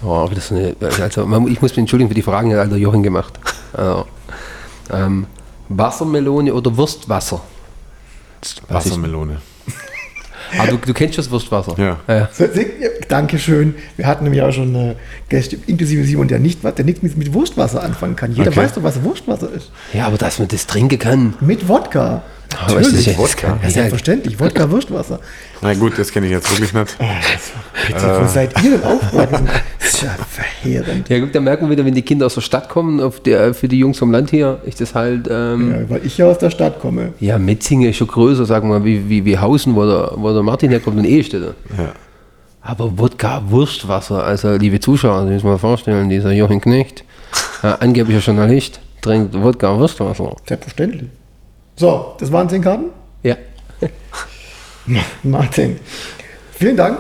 [0.06, 2.78] Oh, das ist eine, also, man- ich muss mich entschuldigen für die Fragen, hat der
[2.78, 3.40] Jochen gemacht.
[3.72, 4.06] Also,
[4.90, 5.28] ähm,
[5.70, 7.40] Wassermelone oder Wurstwasser?
[8.68, 9.42] Wassermelone.
[10.60, 11.76] Ah, du, du kennst das Wurstwasser?
[11.78, 12.00] Ja.
[12.08, 12.30] ja.
[12.32, 12.46] So,
[13.08, 13.76] Dankeschön.
[13.98, 14.96] Wir hatten nämlich auch schon äh,
[15.30, 18.32] Gäste, inklusive Simon, der nicht, der nichts mit, mit Wurstwasser anfangen kann.
[18.34, 18.60] Jeder Okay.
[18.62, 19.72] weiß doch, was Wurstwasser ist.
[19.94, 21.34] Ja, aber dass man das trinken kann.
[21.42, 22.24] Mit Wodka.
[22.68, 23.60] Aber ist das ja- Wodka?
[23.64, 24.40] Ja, selbstverständlich.
[24.40, 25.20] Wodka, Wurstwasser.
[25.62, 26.98] Na gut, das kenne ich jetzt wirklich nicht.
[27.88, 29.48] Bitte, wo seid ihr denn aufgewachsen?
[29.80, 31.10] Das ist ja verheerend.
[31.10, 33.54] Ja, gut, da merken wir wieder, wenn die Kinder aus der Stadt kommen, auf der,
[33.54, 36.38] für die Jungs vom Land hier, ist das halt, ähm, Ja, weil ich ja aus
[36.38, 37.14] der Stadt komme.
[37.20, 40.34] ja, Metzingen ist schon größer, sagen wir mal, wie, wie, wie Hausen, wo der, wo
[40.34, 41.54] der Martin herkommt und Ehestetter.
[41.78, 41.94] Ja.
[42.62, 47.04] Aber Wodka, Wurstwasser, also liebe Zuschauer, Sie müssen mal vorstellen, dieser Jochen Knecht,
[47.62, 50.36] äh, angeblicher Journalist, trinkt Wodka, Wurstwasser.
[50.48, 51.10] Selbstverständlich.
[51.76, 52.86] So, das waren zehn Karten.
[53.24, 53.36] Ja.
[55.24, 55.78] Martin,
[56.52, 57.00] vielen Dank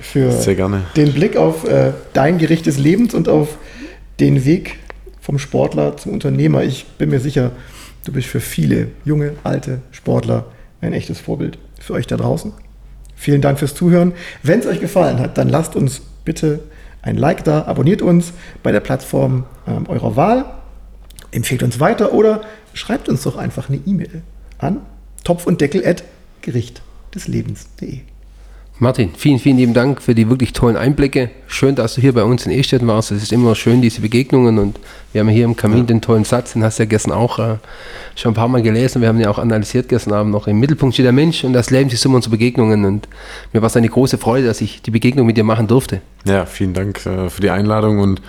[0.00, 0.84] für Sehr gerne.
[0.96, 3.58] den Blick auf äh, dein Gericht des Lebens und auf
[4.20, 4.78] den Weg
[5.20, 6.62] vom Sportler zum Unternehmer.
[6.62, 7.50] Ich bin mir sicher,
[8.04, 10.46] du bist für viele junge, alte Sportler
[10.80, 12.52] ein echtes Vorbild für euch da draußen.
[13.16, 14.12] Vielen Dank fürs Zuhören.
[14.42, 16.60] Wenn es euch gefallen hat, dann lasst uns bitte
[17.02, 18.32] ein Like da, abonniert uns
[18.62, 20.44] bei der Plattform ähm, eurer Wahl,
[21.30, 24.22] empfehlt uns weiter oder schreibt uns doch einfach eine E-Mail
[24.58, 24.80] an
[25.24, 26.04] topf und deckel at
[26.40, 26.82] gericht
[27.14, 28.00] des Lebens.de.
[28.80, 31.30] Martin, vielen, vielen lieben Dank für die wirklich tollen Einblicke.
[31.48, 33.10] Schön, dass du hier bei uns in Estetten warst.
[33.10, 34.56] Es ist immer schön, diese Begegnungen.
[34.60, 34.78] Und
[35.12, 37.56] wir haben hier im Kamin den tollen Satz, den hast du ja gestern auch äh,
[38.14, 39.02] schon ein paar Mal gelesen.
[39.02, 40.46] Wir haben ja auch analysiert gestern Abend noch.
[40.46, 42.84] Im Mittelpunkt steht der Mensch und das Leben ist immer unsere Begegnungen.
[42.84, 43.08] Und
[43.52, 46.00] mir war es eine große Freude, dass ich die Begegnung mit dir machen durfte.
[46.24, 48.22] Ja, vielen Dank äh, für die Einladung und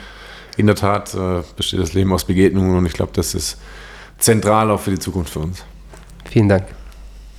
[0.59, 3.57] in der Tat äh, besteht das Leben aus Begegnungen und ich glaube, das ist
[4.17, 5.63] zentral auch für die Zukunft für uns.
[6.25, 6.78] Vielen Dank.